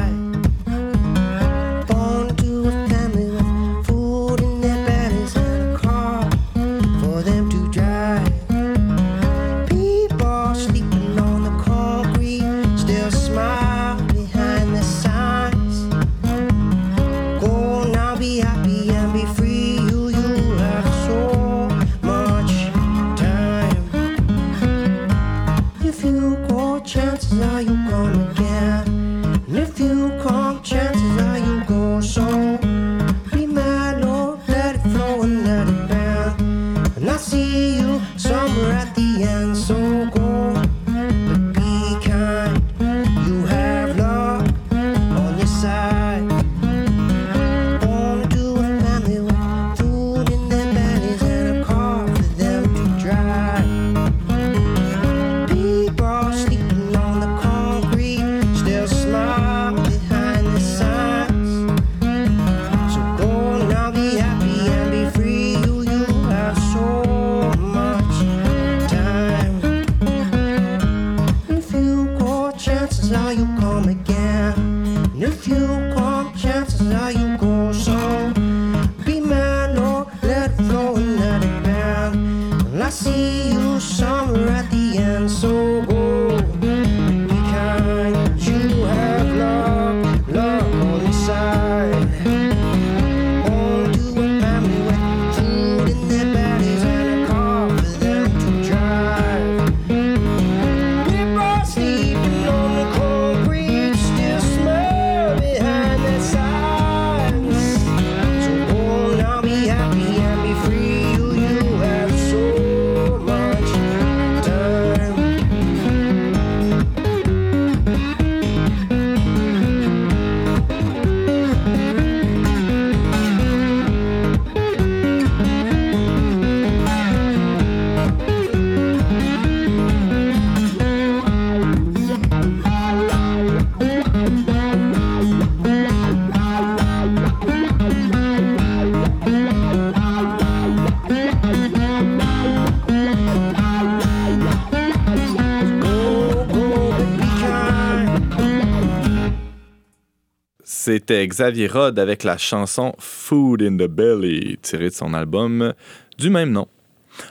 [150.96, 155.74] C'était Xavier Rod avec la chanson Food in the Belly, tirée de son album
[156.18, 156.70] du même nom.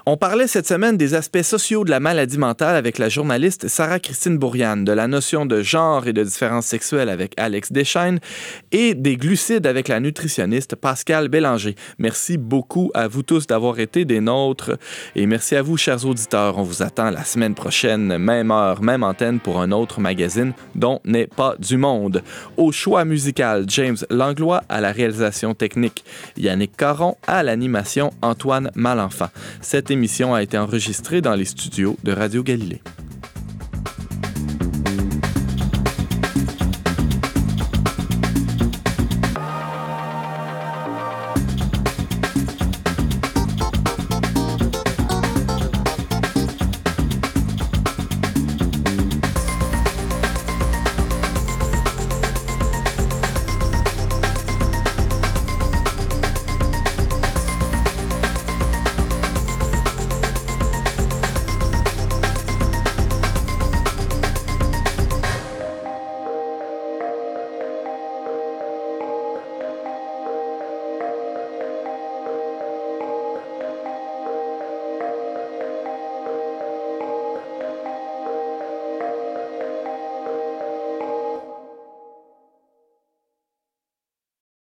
[0.07, 4.39] On parlait cette semaine des aspects sociaux de la maladie mentale avec la journaliste Sarah-Christine
[4.39, 8.21] Bourriane, de la notion de genre et de différence sexuelle avec Alex Deschaines
[8.73, 11.75] et des glucides avec la nutritionniste Pascal Bélanger.
[11.99, 14.73] Merci beaucoup à vous tous d'avoir été des nôtres
[15.15, 16.59] et merci à vous, chers auditeurs.
[16.59, 21.01] On vous attend la semaine prochaine, même heure, même antenne pour un autre magazine dont
[21.05, 22.23] n'est pas du monde.
[22.57, 26.05] Au choix musical, James Langlois à la réalisation technique,
[26.37, 29.29] Yannick Caron à l'animation, Antoine Malenfant.
[29.75, 32.81] Cette émission a été enregistrée dans les studios de Radio Galilée.